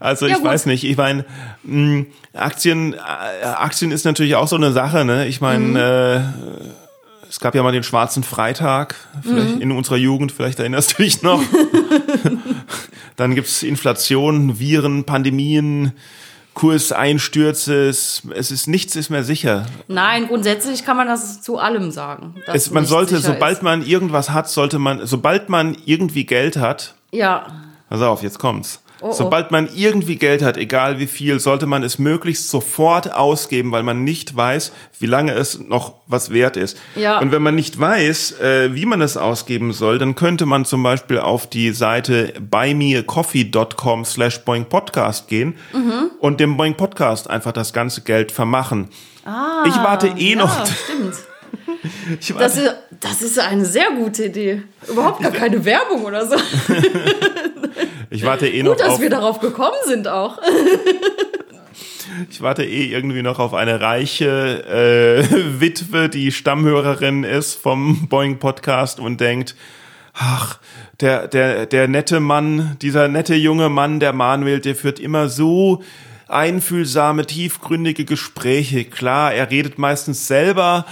[0.00, 0.50] Also Ja, ich gut.
[0.50, 0.84] weiß nicht.
[0.84, 1.24] Ich meine,
[1.64, 5.04] mh, Aktien, äh, Aktien ist natürlich auch so eine Sache.
[5.04, 5.26] Ne?
[5.26, 5.76] Ich meine, Mhm.
[5.76, 9.60] äh, es gab ja mal den schwarzen Freitag, vielleicht Mhm.
[9.62, 11.42] in unserer Jugend, vielleicht erinnerst du dich noch.
[13.16, 15.92] Dann gibt's Inflation, Viren, Pandemien,
[16.54, 17.88] Kurseinstürze.
[17.88, 19.66] Es, es ist nichts ist mehr sicher.
[19.88, 22.34] Nein, grundsätzlich kann man das zu allem sagen.
[22.46, 23.62] Es, man sollte, sobald ist.
[23.62, 27.46] man irgendwas hat, sollte man, sobald man irgendwie Geld hat, Ja,
[27.88, 28.82] Pass auf, jetzt kommt's.
[29.00, 29.12] Oh, oh.
[29.12, 33.82] Sobald man irgendwie Geld hat, egal wie viel, sollte man es möglichst sofort ausgeben, weil
[33.84, 36.76] man nicht weiß, wie lange es noch was wert ist.
[36.96, 37.18] Ja.
[37.20, 40.82] Und wenn man nicht weiß, äh, wie man es ausgeben soll, dann könnte man zum
[40.82, 46.10] Beispiel auf die Seite buymeacoffee.com slash boingpodcast gehen Mhm.
[46.20, 48.88] und dem Boing Podcast einfach das ganze Geld vermachen.
[49.66, 50.66] ich warte eh ja, noch.
[50.66, 51.14] stimmt.
[52.30, 54.62] Warte, Das ist, das ist eine sehr gute Idee.
[54.88, 56.34] Überhaupt gar keine Werbung oder so.
[58.10, 60.38] ich warte eh noch Gut, dass auf, wir darauf gekommen sind auch.
[62.30, 68.38] Ich warte eh irgendwie noch auf eine reiche äh, Witwe, die Stammhörerin ist vom Boeing
[68.38, 69.54] Podcast und denkt,
[70.14, 70.58] ach,
[71.00, 75.82] der, der, der nette Mann, dieser nette junge Mann, der Manuel, der führt immer so
[76.28, 78.84] einfühlsame, tiefgründige Gespräche.
[78.84, 80.84] Klar, er redet meistens selber,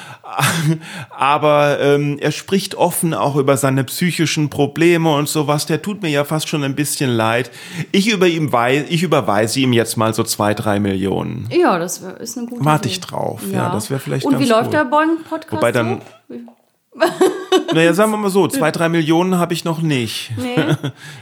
[1.10, 5.66] aber ähm, er spricht offen auch über seine psychischen Probleme und sowas.
[5.66, 7.50] Der tut mir ja fast schon ein bisschen leid.
[7.92, 11.48] Ich, über ihm wei ich überweise ihm jetzt mal so zwei, drei Millionen.
[11.50, 13.42] Ja, das ist eine gute Warte ich drauf.
[13.52, 14.72] Ja, das wäre vielleicht Und ganz wie läuft gut.
[14.74, 15.52] der Boing-Podcast?
[15.52, 16.36] Wobei dann, so?
[17.74, 20.32] naja, sagen wir mal so, zwei, drei Millionen habe ich noch nicht.
[20.36, 20.56] Nee.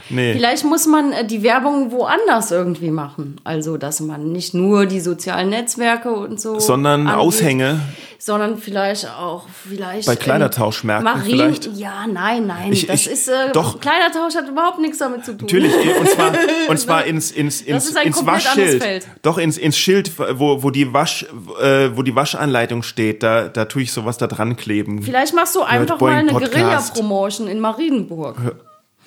[0.09, 0.33] Nee.
[0.33, 3.37] Vielleicht muss man äh, die Werbung woanders irgendwie machen.
[3.43, 6.59] Also, dass man nicht nur die sozialen Netzwerke und so.
[6.59, 7.79] Sondern angeht, Aushänge.
[8.25, 10.07] Sondern vielleicht auch, vielleicht.
[10.07, 11.67] Bei Kleidertauschmärkten Marien, vielleicht?
[11.77, 12.73] Ja, nein, nein.
[12.73, 13.27] Ich- das ich- ist.
[13.27, 13.79] Äh, doch.
[13.79, 15.41] Kleidertausch hat überhaupt nichts damit zu tun.
[15.45, 16.31] Natürlich, und zwar,
[16.67, 18.81] und zwar ins, ins, ins, ins Waschschild.
[18.81, 19.07] Feld.
[19.21, 21.27] Doch, ins, ins Schild, wo, wo, die Wasch,
[21.61, 25.03] äh, wo die Waschanleitung steht, da, da tue ich sowas da dran kleben.
[25.03, 26.51] Vielleicht machst du einfach mal eine Podcast.
[26.95, 28.37] Guerilla-Promotion in Marienburg.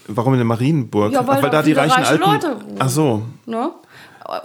[0.07, 1.13] Warum in der Marienburg?
[1.13, 2.25] Ja, weil Ach, da da die reichen reiche Alten.
[2.25, 2.57] Leute.
[2.79, 3.23] Ach so.
[3.47, 3.73] Ne?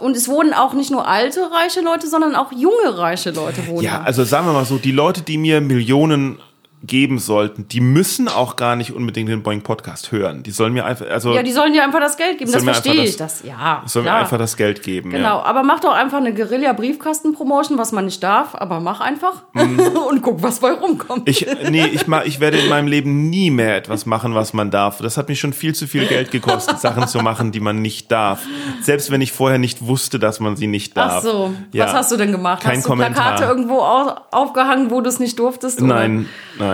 [0.00, 3.82] Und es wohnen auch nicht nur alte reiche Leute, sondern auch junge reiche Leute wohnen.
[3.82, 6.38] Ja, also sagen wir mal so, die Leute, die mir Millionen
[6.86, 10.42] geben sollten, die müssen auch gar nicht unbedingt den Boeing Podcast hören.
[10.42, 12.52] Die sollen mir einfach, also ja, die sollen dir einfach das Geld geben.
[12.52, 13.16] Das mir verstehe ich.
[13.16, 14.20] Das, ja, sollen mir klar.
[14.20, 15.10] einfach das Geld geben.
[15.10, 15.42] Genau, Ja.
[15.42, 20.42] aber mach doch einfach eine Guerilla-Briefkasten-Promotion, was man nicht darf, aber mach einfach und guck,
[20.42, 21.20] was bei rumkommt.
[21.26, 21.30] Mhm.
[21.30, 24.70] Ich, nee, ich, ma, ich werde in meinem Leben nie mehr etwas machen, was man
[24.70, 24.98] darf.
[24.98, 28.10] Das hat mich schon viel zu viel Geld gekostet, Sachen zu machen, die man nicht
[28.12, 28.42] darf.
[28.82, 31.14] Selbst wenn ich vorher nicht wusste, dass man sie nicht darf.
[31.18, 31.86] Ach so, Ja.
[31.86, 32.62] was hast du denn gemacht?
[32.62, 33.12] Kein hast du Kommentar.
[33.36, 35.80] Plakate irgendwo au aufgehangen, wo du es nicht durftest?
[35.80, 35.94] oder?
[35.94, 36.28] Nein,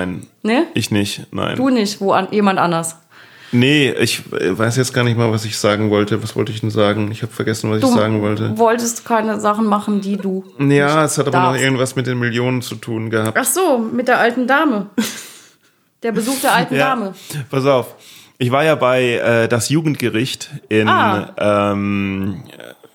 [0.07, 0.26] nein.
[0.42, 0.66] Ne?
[0.74, 1.57] Ich nicht, nein.
[1.57, 2.96] Du nicht, wo an, jemand anders.
[3.53, 6.22] Nee, ich weiß jetzt gar nicht mal, was ich sagen wollte.
[6.22, 7.11] Was wollte ich denn sagen?
[7.11, 8.57] Ich habe vergessen, was Du ich sagen wollte.
[8.59, 10.44] wolltest keine Sachen machen, die du.
[10.61, 11.62] Ja, es hat aber noch darfst.
[11.64, 13.36] irgendwas mit den Millionen zu tun gehabt.
[13.36, 14.86] Ach so, mit der alten Dame.
[16.05, 17.12] Der Besuch der alten Ja, Dame.
[17.51, 17.96] pass auf.
[18.38, 21.72] Ich war ja bei äh, das Jugendgericht in Ah.
[21.72, 22.44] ähm,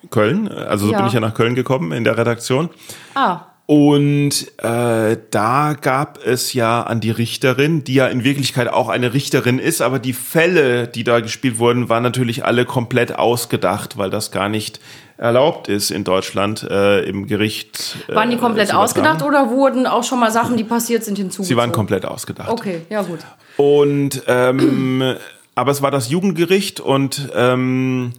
[0.10, 0.48] Köln.
[0.50, 1.00] Also so Ja.
[1.00, 2.70] bin ich ja nach Köln gekommen in der Redaktion.
[3.14, 8.90] Ah, Und äh, da gab es ja an die Richterin, die ja in Wirklichkeit auch
[8.90, 13.98] eine Richterin ist, aber die Fälle, die da gespielt wurden, waren natürlich alle komplett ausgedacht,
[13.98, 14.80] weil das gar nicht
[15.18, 17.98] erlaubt ist in Deutschland äh, im Gericht.
[18.08, 21.48] Äh, waren die komplett ausgedacht oder wurden auch schon mal Sachen, die passiert sind, hinzugezogen?
[21.48, 22.50] Sie waren komplett ausgedacht.
[22.50, 23.20] Okay, ja gut.
[23.58, 25.16] Und ähm,
[25.56, 28.12] aber es war das Jugendgericht und ähm,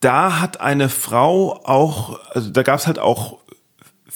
[0.00, 3.38] da hat eine Frau auch, also da gab es halt auch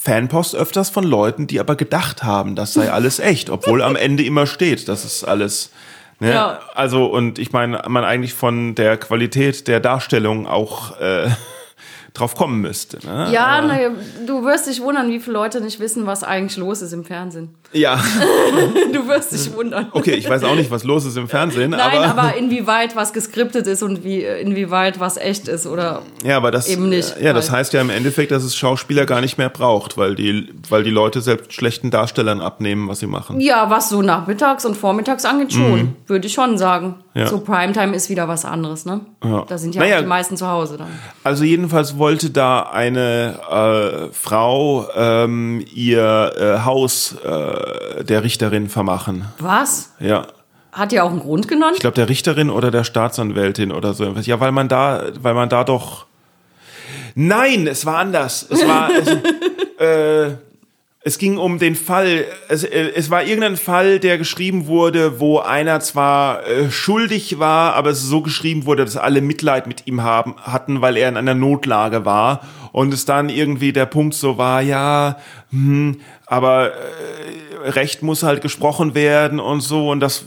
[0.02, 4.22] Fanpost öfters von Leuten, die aber gedacht haben, das sei alles echt, obwohl am Ende
[4.22, 5.72] immer steht, das ist alles.
[6.20, 6.32] Ne?
[6.32, 6.60] Ja.
[6.74, 11.28] Also und ich meine, man eigentlich von der Qualität der Darstellung auch äh,
[12.14, 13.06] drauf kommen müsste.
[13.06, 13.28] Ne?
[13.30, 13.76] Ja, na,
[14.26, 17.54] du wirst dich wundern, wie viele Leute nicht wissen, was eigentlich los ist im Fernsehen.
[17.72, 18.00] Ja,
[18.92, 19.86] Du wirst dich wundern.
[19.92, 23.12] okay, ich weiß auch nicht, was los ist im Fernsehen, Nein, aber, aber, inwieweit was
[23.12, 27.32] geskriptet ist und wie, inwieweit was echt ist oder Ja, aber das, Eben nicht, ja,
[27.32, 30.48] das weil- heißt ja im Endeffekt, dass es Schauspieler gar nicht mehr braucht, weil die,
[30.68, 33.40] weil die Leute selbst schlechten Darstellern abnehmen, was sie machen.
[33.40, 35.94] Ja, was so nachmittags und vormittags angeht, schon.
[36.06, 36.86] Würde ich schon sagen.
[37.14, 37.20] Mhm.
[37.20, 37.26] Ja.
[37.26, 39.00] So Primetime ist wieder was anderes, ne?
[39.24, 39.44] Ja.
[39.48, 40.00] Da sind ja Naja.
[40.00, 40.86] die meisten zu Hause dann.
[41.24, 47.28] Also jedenfalls wollte da eine äh, Frau ähm, ihr äh, Haus äh,
[48.02, 49.26] der Richterin vermachen.
[49.38, 49.92] Was?
[49.98, 50.26] Ja.
[50.72, 51.74] Hat die auch einen Grund genannt?
[51.74, 54.04] Ich glaube der Richterin oder der Staatsanwältin oder so.
[54.04, 56.06] Ja, weil man da, weil man da doch.
[57.14, 58.46] Nein, es war anders.
[58.48, 58.90] Es war.
[58.90, 59.08] es,
[59.78, 60.36] äh,
[61.02, 65.38] es ging um den Fall, es, äh, es war irgendein Fall, der geschrieben wurde, wo
[65.38, 70.02] einer zwar äh, schuldig war, aber es so geschrieben wurde, dass alle Mitleid mit ihm
[70.02, 72.46] haben, hatten, weil er in einer Notlage war.
[72.72, 75.16] Und es dann irgendwie der Punkt so war, ja,
[75.50, 79.90] hm, aber äh, Recht muss halt gesprochen werden und so.
[79.90, 80.26] Und das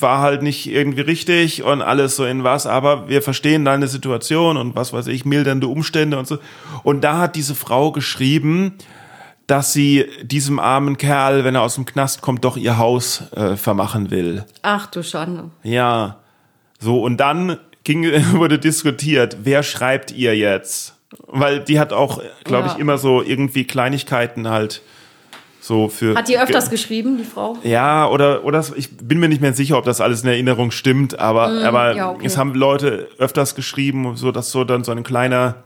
[0.00, 4.56] war halt nicht irgendwie richtig und alles so in was, aber wir verstehen deine Situation
[4.56, 6.38] und was weiß ich, mildernde Umstände und so.
[6.82, 8.74] Und da hat diese Frau geschrieben,
[9.46, 13.56] dass sie diesem armen Kerl, wenn er aus dem Knast kommt, doch ihr Haus äh,
[13.56, 14.44] vermachen will.
[14.62, 15.50] Ach du Schande.
[15.62, 16.18] Ja.
[16.80, 20.93] So, und dann ging, wurde diskutiert, wer schreibt ihr jetzt?
[21.26, 22.72] Weil die hat auch, glaube Ja.
[22.74, 24.82] ich, immer so irgendwie Kleinigkeiten halt
[25.60, 26.14] so für.
[26.14, 27.56] Hat die öfters geschrieben, die Frau?
[27.62, 31.18] Ja, oder, oder ich bin mir nicht mehr sicher, ob das alles in Erinnerung stimmt,
[31.18, 32.26] aber, aber Mm, ja, okay.
[32.26, 35.64] es haben Leute öfters geschrieben, so dass so dann so ein kleiner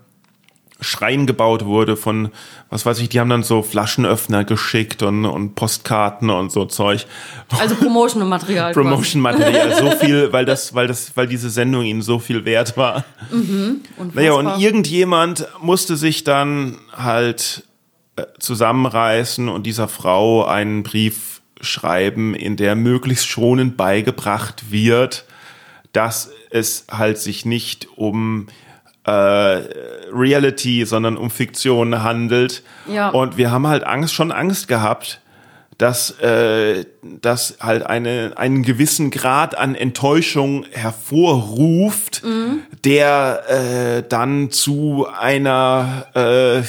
[0.81, 2.31] Schrein gebaut wurde von,
[2.71, 7.07] was weiß ich, die haben dann so Flaschenöffner geschickt und, und Postkarten und so Zeug.
[7.59, 8.73] Also Promotion-Material.
[8.75, 13.05] Promotion-Material, so viel, weil das, weil das, weil diese Sendung ihnen so viel wert war.
[13.31, 14.15] Unfassbar.
[14.15, 17.65] Naja, und irgendjemand musste sich dann halt
[18.17, 25.25] äh, zusammenreißen und dieser Frau einen Brief schreiben, in der möglichst schonend beigebracht wird,
[25.93, 28.47] dass es halt sich nicht um
[29.09, 29.63] äh,
[30.13, 32.63] Reality, sondern um Fiktion handelt.
[32.87, 33.11] Ja.
[33.11, 35.21] Und wir haben halt Angst, schon Angst gehabt,
[35.79, 42.23] dass äh, das halt eine, einen gewissen Grad an Enttäuschung hervorruft,
[42.85, 46.65] der äh, dann zu einer äh, äh,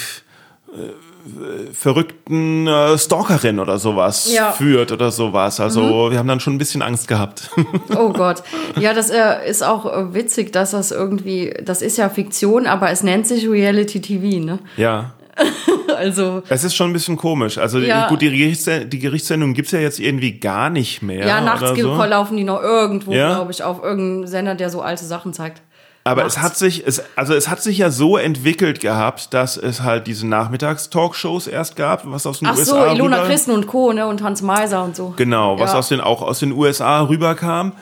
[1.73, 4.51] verrückten äh, Stalkerin oder sowas Ja.
[4.51, 5.59] führt oder sowas.
[5.59, 7.49] Also wir haben dann schon ein bisschen Angst gehabt.
[7.95, 8.43] Oh Gott.
[8.79, 12.91] Ja, das äh, ist auch äh, witzig, dass das irgendwie, das ist ja Fiktion, aber
[12.91, 14.59] es nennt sich Reality TV, ne?
[14.77, 15.13] ja.
[15.97, 17.57] Also, Es ist schon ein bisschen komisch.
[17.57, 18.07] Also Ja.
[18.09, 21.25] gut, die, Gerichtsse die Gerichtssendung gibt's ja jetzt irgendwie gar nicht mehr.
[21.27, 21.95] ja, nachts so.
[22.03, 23.35] laufen die noch irgendwo, Ja?
[23.35, 25.61] glaube ich, auf irgendeinem Sender, der so alte Sachen zeigt.
[26.05, 26.37] Aber nachts.
[26.37, 30.07] es hat sich, es, also es hat sich ja so entwickelt gehabt, dass es halt
[30.07, 33.93] diese Nachmittags-Talkshows erst gab, was aus den Ach so, USA Ilona rüber, Christen und Co.
[33.93, 34.07] Ne?
[34.07, 35.13] und Hans Meiser und so.
[35.17, 35.79] Genau, was Ja.
[35.79, 37.73] aus den, auch aus den USA rüberkam.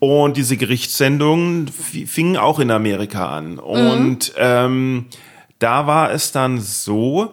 [0.00, 3.58] Und diese Gerichtssendungen fingen auch in Amerika an.
[3.58, 5.06] Und ähm,
[5.58, 7.32] da war es dann so,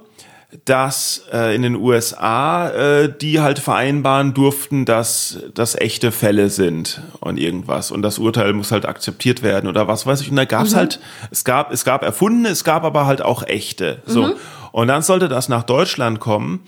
[0.65, 7.01] dass äh, in den USA äh, die halt vereinbaren durften, dass das echte Fälle sind
[7.19, 10.45] und irgendwas und das Urteil muss halt akzeptiert werden oder was weiß ich und da
[10.45, 10.99] gab's halt
[11.31, 14.35] es gab es gab erfundene, es gab aber halt auch echte so
[14.71, 16.61] und dann sollte das nach Deutschland kommen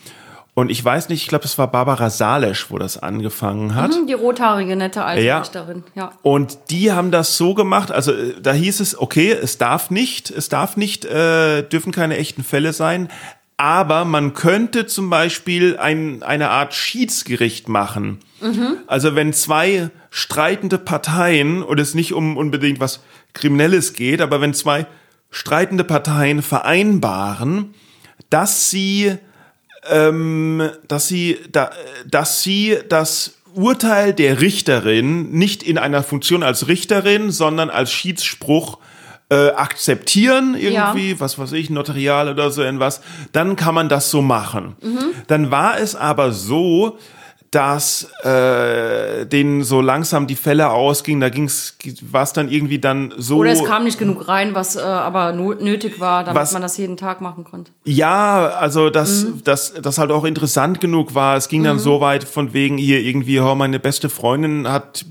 [0.58, 3.94] und ich weiß nicht, ich glaube, es war Barbara Salesch, wo das angefangen hat.
[3.94, 5.38] Hm, Die rothaarige nette alte Ja.
[5.38, 5.84] Richterin.
[5.94, 6.14] Ja.
[6.24, 10.32] Und die haben das so gemacht, also äh, da hieß es, okay, es darf nicht,
[10.32, 13.10] es darf nicht, äh, dürfen keine echten Fälle sein,
[13.58, 18.20] aber man könnte zum Beispiel ein, eine Art Schiedsgericht machen.
[18.86, 23.02] Also wenn zwei streitende Parteien, und es nicht um unbedingt was
[23.34, 24.86] Kriminelles geht, aber wenn zwei
[25.32, 27.74] streitende Parteien vereinbaren,
[28.30, 29.18] dass sie
[29.90, 31.72] ähm, dass sie, da,
[32.06, 38.80] dass sie das Urteil der Richterin nicht in einer Funktion als Richterin, sondern als Schiedsspruch
[39.30, 43.02] äh, akzeptieren, irgendwie, was weiß ich, notarial oder so irgendwas,
[43.34, 44.76] dann kann man das so machen.
[45.28, 46.98] Dann war es aber so,
[47.52, 51.78] dass äh, denen so langsam die Fälle ausgingen, da ging's,
[52.12, 53.38] war es dann irgendwie dann so.
[53.38, 56.78] Oder es kam nicht genug rein, was äh, aber nötig war, damit Was- man das
[56.78, 57.72] jeden Tag machen konnte.
[57.86, 59.42] Ja, also dass Mhm.
[59.44, 61.38] das das halt auch interessant genug war.
[61.38, 65.06] Es ging dann so weit von wegen hier irgendwie, oh, meine beste Freundin hat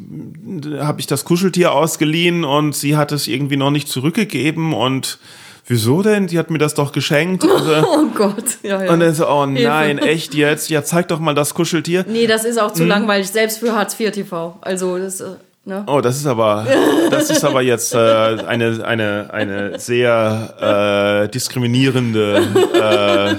[0.79, 5.19] habe ich das Kuscheltier ausgeliehen und sie hat es irgendwie noch nicht zurückgegeben und
[5.67, 6.29] wieso denn?
[6.29, 7.45] Sie hat mir das doch geschenkt.
[7.45, 8.45] Also, Oh Gott.
[8.63, 8.93] Ja, ja.
[8.93, 10.71] und dann so, oh nein, echt jetzt?
[10.71, 12.05] Ja, zeig doch mal das Kuscheltier.
[12.09, 14.57] nee, das ist auch zu langweilig, selbst für Hartz IV TV.
[14.61, 15.31] Also, das, äh,
[15.65, 15.85] ne?
[15.87, 16.67] Oh, das ist aber,
[17.11, 22.43] das ist aber jetzt äh, eine, eine, eine sehr äh, diskriminierende,
[22.75, 23.35] äh,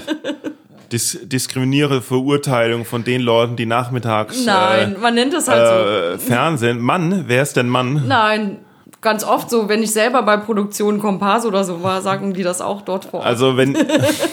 [0.92, 5.74] dis diskriminierende Verurteilung von den Leuten, die nachmittags Nein, man nennt das halt so.
[5.74, 6.80] äh, äh, Fernsehen.
[6.80, 8.04] Mann, wer ist denn Mann?
[8.06, 8.58] Nein,
[9.00, 12.60] ganz oft so, wenn ich selber bei Produktion Kompass oder so war, sagen die das
[12.60, 13.20] auch dort vor.
[13.20, 13.26] Ort.
[13.26, 13.76] Also wenn,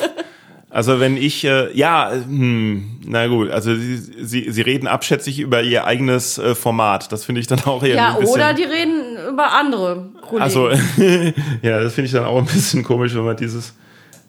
[0.69, 5.61] also wenn ich, äh, ja, hm, na gut, also sie, sie, sie reden abschätzig über
[5.61, 7.11] ihr eigenes äh, Format.
[7.11, 8.35] Das finde ich dann auch eher ja, ein bisschen.
[8.35, 10.43] oder die reden über andere Kollegen.
[10.43, 10.69] Also,
[11.61, 13.73] ja, das finde ich dann auch ein bisschen komisch, wenn man dieses.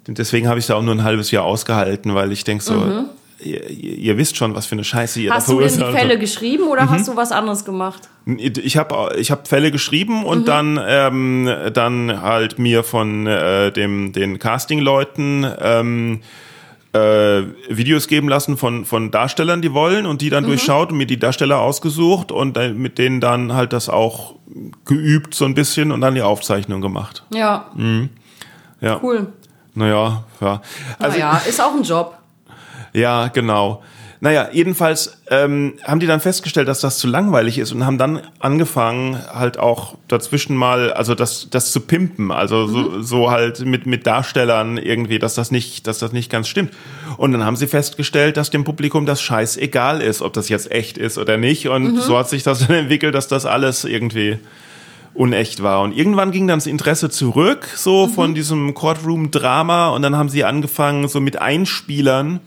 [0.08, 3.08] Deswegen habe ich da auch nur ein halbes Jahr ausgehalten, weil ich denke so, ihr,
[3.40, 5.34] ihr ihr wisst schon, was für eine Scheiße ihr Mhm.
[5.34, 6.00] hast da du denn die verursacht.
[6.00, 6.90] Fälle geschrieben oder Mhm.
[6.90, 8.08] hast du was anderes gemacht?
[8.38, 10.44] Ich habe ich hab Fälle geschrieben und Mhm.
[10.44, 16.20] dann, ähm, dann halt mir von äh, dem, den Casting-Leuten ähm,
[16.92, 20.30] äh, Videos geben lassen von, von Darstellern, die wollen und die Mhm.
[20.30, 24.36] dann durchschaut und mir die Darsteller ausgesucht und dann mit denen dann halt das auch
[24.86, 27.22] geübt so ein bisschen und dann die Aufzeichnung gemacht.
[27.34, 27.70] Ja,
[28.80, 28.98] Ja.
[29.02, 29.26] cool.
[29.74, 30.62] Naja, ja.
[30.98, 32.16] Also, naja, ist auch ein Job.
[32.96, 33.82] Ja, genau.
[34.20, 38.22] Naja, jedenfalls ähm, haben die dann festgestellt, dass das zu langweilig ist und haben dann
[38.38, 43.84] angefangen, halt auch dazwischen mal, also das, das zu pimpen, also so, so halt mit,
[43.84, 46.72] mit Darstellern irgendwie, dass das nicht, dass das nicht ganz stimmt.
[47.18, 50.72] Und dann haben sie festgestellt, dass dem Publikum das scheiß egal ist, ob das jetzt
[50.72, 51.68] echt ist oder nicht.
[51.68, 54.38] Und so hat sich das dann entwickelt, dass das alles irgendwie
[55.12, 55.82] unecht war.
[55.82, 59.90] Und irgendwann ging dann das Interesse zurück, so von diesem Courtroom-Drama.
[59.90, 62.40] Und dann haben sie angefangen, so mit Einspielern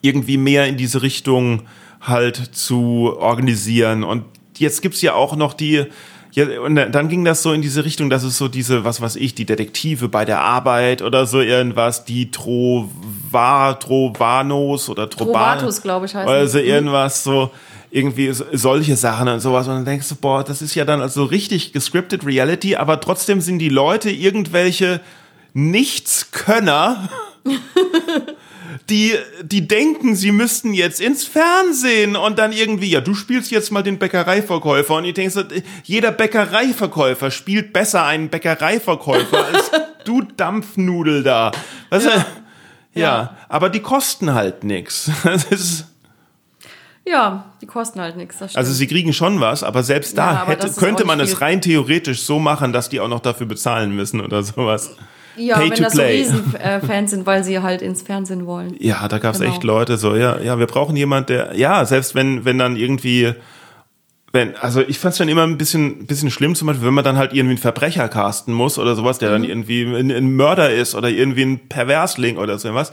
[0.00, 1.62] irgendwie mehr in diese Richtung
[2.00, 4.04] halt zu organisieren.
[4.04, 4.24] Und
[4.56, 5.84] jetzt gibt's ja auch noch die,
[6.32, 9.16] ja, und dann ging das so in diese Richtung, dass es so diese, was weiß
[9.16, 15.82] ich, die Detektive bei der Arbeit oder so irgendwas, die Trova, Trovanos oder Troban, Trovatos,
[15.82, 16.66] glaube ich, heißen Also die.
[16.66, 17.50] irgendwas so,
[17.90, 19.66] irgendwie so, solche Sachen und sowas.
[19.66, 23.40] Und dann denkst du, boah, das ist ja dann also richtig gescripted Reality, aber trotzdem
[23.40, 25.00] sind die Leute irgendwelche
[25.52, 27.08] Nichtskönner,
[28.88, 33.70] die, die denken, sie müssten jetzt ins Fernsehen und dann irgendwie, ja, du spielst jetzt
[33.72, 35.48] mal den Bäckereiverkäufer und ich denke
[35.84, 39.70] jeder Bäckereiverkäufer spielt besser einen Bäckereiverkäufer als
[40.04, 41.52] du Dampfnudel da.
[41.90, 42.26] Weißt ja.
[42.92, 44.56] Ja, aber die kosten halt.
[45.22, 45.86] Das ist,
[47.06, 48.42] Ja, die kosten halt nichts.
[48.54, 51.60] Also sie kriegen schon was, aber selbst da Ja, aber hätte, könnte man es rein
[51.60, 54.90] theoretisch so machen, dass die auch noch dafür bezahlen müssen oder sowas.
[55.40, 56.24] Ja, Pay wenn to das play.
[56.24, 58.76] so Riesenfans sind, weil sie halt ins Fernsehen wollen.
[58.78, 59.50] Ja, da gab's Genau.
[59.50, 63.32] echt Leute so, ja, ja, wir brauchen jemand, der, ja, selbst wenn, wenn dann irgendwie,
[64.32, 67.16] wenn, also ich fand's dann immer ein bisschen, bisschen schlimm, zum Beispiel, wenn man dann
[67.16, 69.32] halt irgendwie einen Verbrecher casten muss oder sowas, der Mhm.
[69.34, 72.92] dann irgendwie ein, ein Mörder ist oder irgendwie ein Perversling oder so was.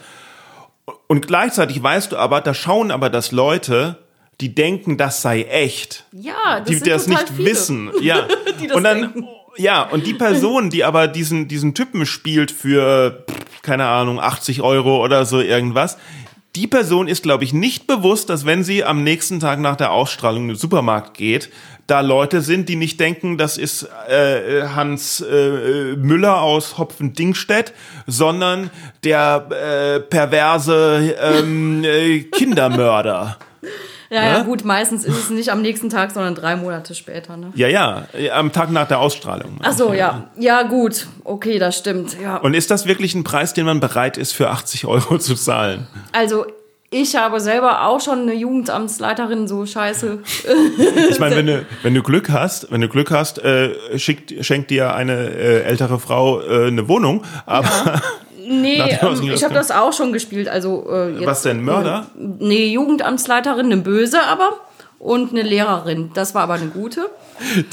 [1.08, 3.98] Und gleichzeitig weißt du aber, da schauen aber das Leute,
[4.42, 7.50] die denken, das sei echt Ja, das die sind das total nicht viele.
[7.50, 7.92] wissen.
[8.02, 8.28] Ja.
[8.60, 9.26] Die das und dann denken.
[9.58, 13.26] Ja, und die Person, die aber diesen, diesen Typen spielt für,
[13.62, 15.98] keine Ahnung, 80 Euro oder so irgendwas,
[16.56, 19.92] die Person ist, glaube ich, nicht bewusst, dass wenn sie am nächsten Tag nach der
[19.92, 21.52] Ausstrahlung in den Supermarkt geht,
[21.86, 27.74] da Leute sind, die nicht denken, das ist äh, Hans äh, Müller aus Hopfen-Dingstedt,
[28.08, 28.72] sondern
[29.04, 33.38] der äh, perverse ähm, äh, Kindermörder.
[34.10, 37.36] Ja, ja, gut, meistens ist es nicht am nächsten Tag, sondern drei Monate später.
[37.36, 37.52] Ne?
[37.56, 39.60] Ja, ja, am Tag nach der Ausstrahlung.
[39.62, 40.30] Ach so, ja.
[40.38, 41.08] Ja, gut.
[41.24, 42.16] Okay, das stimmt.
[42.22, 42.38] Ja.
[42.38, 45.88] Und ist das wirklich ein Preis, den man bereit ist, für 80 Euro zu zahlen?
[46.14, 46.46] Also,
[46.90, 50.20] ich habe selber auch schon eine Jugendamtsleiterin so scheiße.
[51.10, 54.72] Ich meine, wenn du, wenn du Glück hast, wenn du Glück hast, äh, schickt, schenkt
[54.72, 58.02] dir eine äh, ältere Frau äh, eine Wohnung, aber Ja.
[58.48, 60.48] Nee, ähm, ich habe das auch schon gespielt.
[60.48, 62.08] Also, äh, jetzt, Was denn, Mörder?
[62.18, 64.52] Äh, nee, Jugendamtsleiterin, eine böse aber.
[65.00, 66.10] Und eine Lehrerin.
[66.16, 67.08] Das war aber eine gute.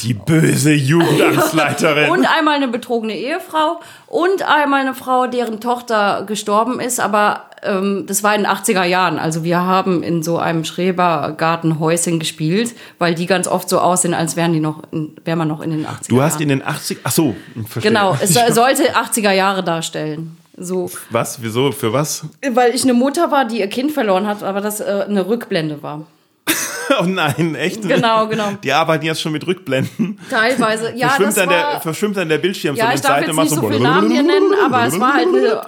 [0.01, 2.09] die böse Jugendamtsleiterin.
[2.11, 3.79] Und einmal eine betrogene Ehefrau.
[4.05, 6.99] Und einmal eine Frau, deren Tochter gestorben ist.
[6.99, 9.17] Aber ähm, das war in den 80er Jahren.
[9.17, 14.35] Also wir haben in so einem Schrebergartenhäuschen gespielt, weil die ganz oft so aussehen, als
[14.35, 16.41] wären die noch, in, wäre man noch in den 80er du hast Jahren.
[16.43, 17.35] in den 80, ach so,
[17.67, 17.91] verstehe.
[17.91, 20.37] Genau, es soll- sollte 80er Jahre darstellen.
[20.57, 21.41] So, Was?
[21.41, 21.71] Wieso?
[21.71, 22.25] Für was?
[22.51, 25.81] weil ich eine Mutter war, die ihr Kind verloren hat, aber das äh, eine Rückblende
[25.83, 26.05] war.
[26.99, 27.81] Oh nein, echt?
[27.81, 28.51] Genau, genau.
[28.63, 30.19] Die arbeiten jetzt schon mit Rückblenden.
[30.29, 33.01] Teilweise, ja, verschwimmt, das dann der, war, verschwimmt dann der Bildschirm ja, so ich in
[33.01, 35.61] darf Seite jetzt nicht so du- viele Namen hier nennen, aber es war halt eine,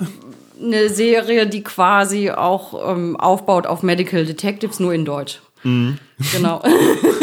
[0.64, 5.42] eine Serie, die quasi auch ähm, aufbaut auf Medical Detectives, nur in Deutsch.
[6.34, 6.64] Genau.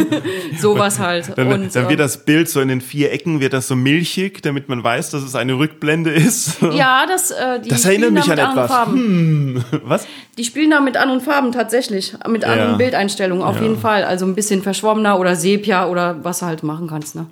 [0.59, 1.36] Sowas halt.
[1.36, 3.74] Dann, Und, dann wird äh, das Bild so in den vier Ecken, wird das so
[3.74, 6.61] milchig, damit man weiß, dass es eine Rückblende ist.
[6.72, 8.70] ja, das, äh, die Das erinnert mich an etwas.
[8.70, 9.64] Farben.
[9.84, 10.07] Was?
[10.38, 12.76] Die spielen da mit anderen Farben tatsächlich, mit anderen Ja.
[12.76, 14.05] Bildeinstellungen auf jeden Fall.
[14.05, 17.14] Also ein bisschen verschwommener oder Sepia oder was du halt machen kannst.
[17.14, 17.26] Ne?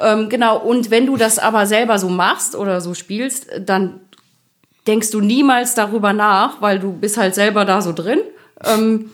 [0.00, 4.00] Ähm, genau, und wenn du das aber selber so machst oder so spielst, dann
[4.86, 8.20] denkst du niemals darüber nach, weil du bist halt selber da so drin,
[8.64, 9.10] ähm,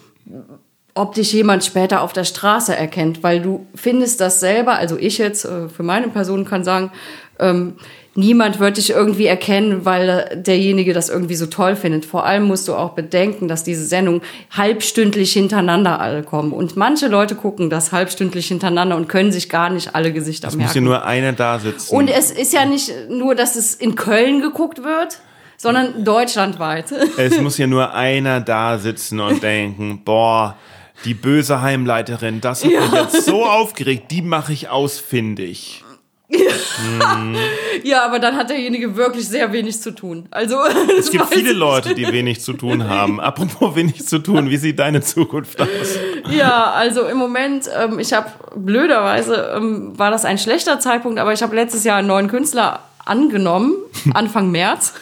[0.98, 5.18] ob dich jemand später auf der Straße erkennt, weil du findest das selber, also ich
[5.18, 6.90] jetzt äh, für meine Person kann sagen,
[7.38, 7.74] ähm,
[8.14, 12.04] niemand wird dich irgendwie erkennen, weil derjenige das irgendwie so toll findet.
[12.04, 16.52] Vor allem musst du auch bedenken, dass diese Sendung halbstündlich hintereinander alle kommen.
[16.52, 20.56] Und manche Leute gucken das halbstündlich hintereinander und können sich gar nicht alle Gesichter Es
[20.56, 20.84] muss ja merken.
[20.84, 21.94] nur einer da sitzen.
[21.94, 25.20] Und es ist ja nicht nur, dass es in Köln geguckt wird,
[25.56, 26.86] sondern deutschlandweit.
[27.16, 30.56] es muss ja nur einer da sitzen und denken, boah,
[31.04, 35.84] die böse Heimleiterin, das hat mich jetzt so aufgeregt, die mache ich ausfindig.
[37.84, 40.26] Ja, aber dann hat derjenige wirklich sehr wenig zu tun.
[40.30, 40.56] Also
[40.98, 43.20] Es gibt viele Leute, die wenig zu tun haben.
[43.20, 45.68] Apropos wenig zu tun, wie sieht deine Zukunft aus?
[46.30, 51.32] Ja, also im Moment, ähm, ich habe blöderweise ähm, war das ein schlechter Zeitpunkt, aber
[51.32, 53.74] ich habe letztes Jahr einen neuen Künstler angenommen,
[54.12, 54.92] Anfang März.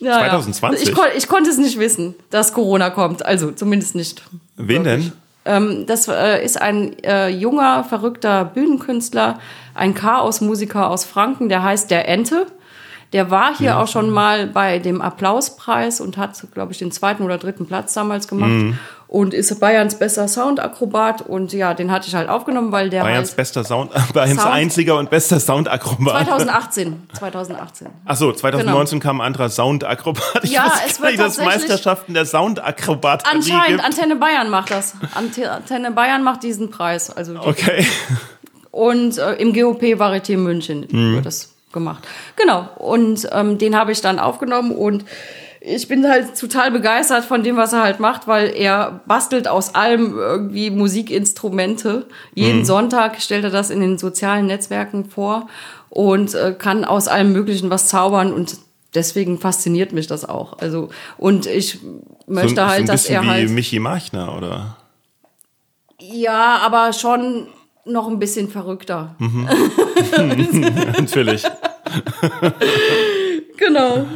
[0.00, 0.86] Ja, 2020?
[0.86, 0.92] Ja.
[0.92, 3.24] Ich, kon ich konnte es nicht wissen, dass Corona kommt.
[3.24, 4.22] Also zumindest nicht.
[4.56, 5.12] Wen denn?
[5.44, 9.38] Ähm, das äh, ist ein äh, junger, verrückter Bühnenkünstler,
[9.74, 12.46] ein Chaosmusiker aus Franken, der heißt Der Ente.
[13.14, 17.22] Der war hier auch schon mal bei dem Applauspreis und hat, glaube ich, den zweiten
[17.22, 18.50] oder dritten Platz damals gemacht.
[18.50, 18.78] Mhm.
[19.08, 21.22] Und ist Bayerns bester Soundakrobat.
[21.22, 24.52] Und ja, den hatte ich halt aufgenommen, weil der Bayerns halt bester Sound, Bayerns Sound-
[24.54, 26.26] einziger und bester Soundakrobat.
[26.26, 27.08] 2018.
[27.18, 27.86] 2018.
[28.04, 30.44] Achso, 2019 kam ein anderer Soundakrobat.
[30.44, 33.82] Ich Ja, es wird nicht, dass Meisterschaften der Soundakrobat Anscheinend.
[33.82, 34.92] Antenne Bayern macht das.
[35.14, 37.08] Ante Antenne Bayern macht diesen Preis.
[37.10, 37.86] Also Okay.
[38.70, 41.14] Und äh, im GOP Varieté München Mhm.
[41.14, 42.06] wird das gemacht.
[42.36, 42.68] Genau.
[42.76, 45.04] Und ähm, den habe ich dann aufgenommen und
[45.60, 49.74] ich bin halt total begeistert von dem, was er halt macht, weil er bastelt aus
[49.74, 52.06] allem irgendwie Musikinstrumente.
[52.34, 55.48] Jeden Sonntag stellt er das in den sozialen Netzwerken vor
[55.90, 58.56] und äh, kann aus allem Möglichen was zaubern und
[58.94, 60.58] deswegen fasziniert mich das auch.
[60.58, 61.78] Also und ich
[62.26, 64.76] möchte so, so halt, ein dass bisschen er wie halt Michi Machner, oder?
[66.00, 67.48] ja, aber schon
[67.84, 69.16] noch ein bisschen verrückter.
[70.98, 71.42] Natürlich.
[73.56, 74.06] Genau.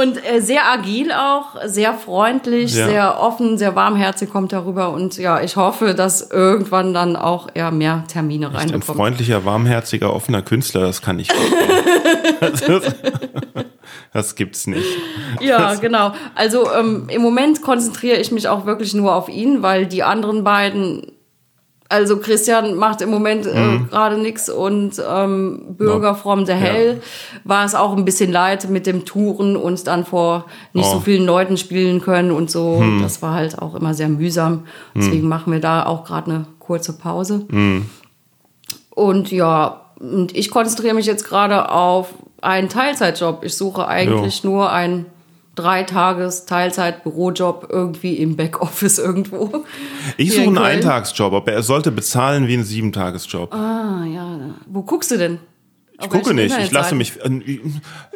[0.00, 2.86] Und äh, sehr agil auch, sehr freundlich, Ja.
[2.88, 4.90] sehr offen, sehr warmherzig kommt darüber.
[4.90, 8.84] Und ja, ich hoffe, dass irgendwann dann auch er mehr Termine Ein reinbekommt.
[8.98, 11.52] freundlicher, warmherziger, offener Künstler, das kann ich nicht.
[12.40, 12.62] das,
[14.12, 14.86] das gibt's nicht.
[15.40, 16.12] Ja, genau.
[16.34, 20.44] Also ähm, im Moment konzentriere ich mich auch wirklich nur auf ihn, weil die anderen
[20.44, 21.12] beiden,
[21.92, 23.88] also Christian macht im Moment äh, Mhm.
[23.88, 27.00] gerade nichts und ähm, Bürger from the Hell
[27.44, 31.00] war es auch ein bisschen leid mit dem Touren und dann vor nicht so Oh.
[31.00, 32.82] vielen Leuten spielen können und so.
[33.02, 34.64] Das war halt auch immer sehr mühsam.
[34.96, 37.46] Deswegen machen wir da auch gerade eine kurze Pause.
[38.90, 42.08] Und ja, Und ich konzentriere mich jetzt gerade auf
[42.40, 43.44] einen Teilzeitjob.
[43.44, 45.06] Ich suche eigentlich nur einen
[45.54, 49.64] Dreitages Teilzeit-Bürojob irgendwie im Backoffice irgendwo.
[50.16, 50.78] Ich suche in einen.
[50.78, 53.52] Eintagsjob, aber er sollte bezahlen wie ein Siebentagesjob.
[53.54, 54.38] Ah, ja.
[54.66, 55.38] Wo guckst du denn?
[56.00, 57.12] ich gucke nicht, ich lasse mich.
[57.22, 57.60] äh,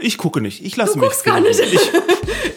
[0.00, 1.50] Ich gucke nicht, ich lasse Du mich guckst gar finden.
[1.50, 1.60] nicht.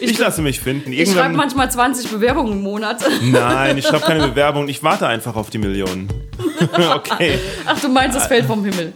[0.10, 0.92] ich lasse mich finden.
[0.92, 1.36] Ich schreibe Irgendwann.
[1.36, 3.04] manchmal 20 Bewerbungen im Monat.
[3.22, 6.08] Nein, ich schreibe keine Bewerbung, ich warte einfach auf die Millionen.
[6.94, 8.92] okay, Ach, du meinst, es fällt vom Himmel.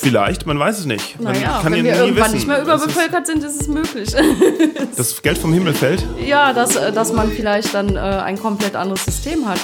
[0.00, 1.20] Vielleicht, man weiß es nicht.
[1.20, 2.34] Man Naja, kann wenn ja wir nie irgendwann wissen.
[2.36, 4.14] nicht mehr überbevölkert sind, ist es möglich.
[4.96, 6.04] Das Geld vom Himmel fällt.
[6.24, 9.58] ja, dass, äh, dass man vielleicht dann äh, ein komplett anderes System hat.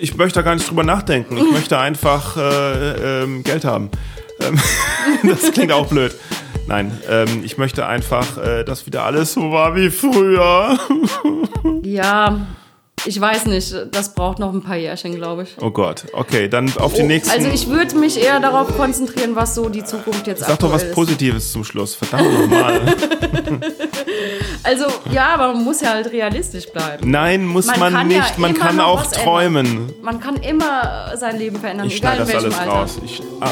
[0.00, 1.36] Ich möchte da gar nicht drüber nachdenken.
[1.36, 3.90] Ich möchte einfach äh, ähm, Geld haben.
[4.40, 4.58] Ähm,
[5.28, 6.14] das klingt auch blöd.
[6.66, 10.78] Nein, ähm, ich möchte einfach, äh, dass wieder alles so war wie früher.
[11.82, 12.46] Ja,
[13.06, 13.74] ich weiß nicht.
[13.92, 15.50] Das braucht noch ein paar Jährchen, glaube ich.
[15.60, 17.30] Oh Gott, okay, dann auf die nächsten.
[17.32, 20.82] Also ich würde mich eher darauf konzentrieren, was so die Zukunft jetzt Sag doch was
[20.84, 20.94] ist.
[20.94, 21.94] Positives zum Schluss.
[21.94, 22.80] Verdammt nochmal.
[24.62, 27.10] Also ja, aber man muss ja halt realistisch bleiben.
[27.10, 28.38] Nein, muss man, Man kann ja nicht.
[28.38, 29.92] man kann auch träumen.
[30.02, 32.70] Man kann immer sein Leben verändern, Ich egal in das welchem alles Alter.
[32.70, 32.98] raus.
[33.04, 33.48] Ich, ah,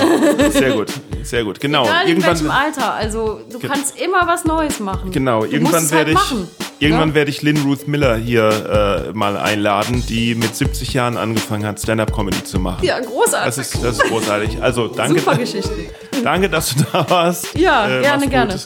[0.50, 0.92] sehr gut,
[1.28, 1.60] sehr gut.
[1.60, 1.84] Genau.
[1.84, 2.94] Egal in irgendwann, welchem Alter.
[2.94, 5.10] Also du kannst immer was Neues machen.
[5.10, 6.48] Genau, du irgendwann es halt werde ich, machen.
[6.78, 7.14] irgendwann Ja?
[7.14, 11.80] werde ich Lynn Ruth Miller hier äh, mal einladen, die mit 70 Jahren angefangen hat,
[11.80, 12.84] Stand-up-Comedy zu machen.
[12.84, 13.44] Ja, großartig.
[13.44, 14.62] Das ist, das ist großartig.
[14.62, 15.70] Also danke, Super Geschichte.
[16.24, 17.54] danke, dass du da warst.
[17.56, 18.56] Ja, Äh, gerne, gerne.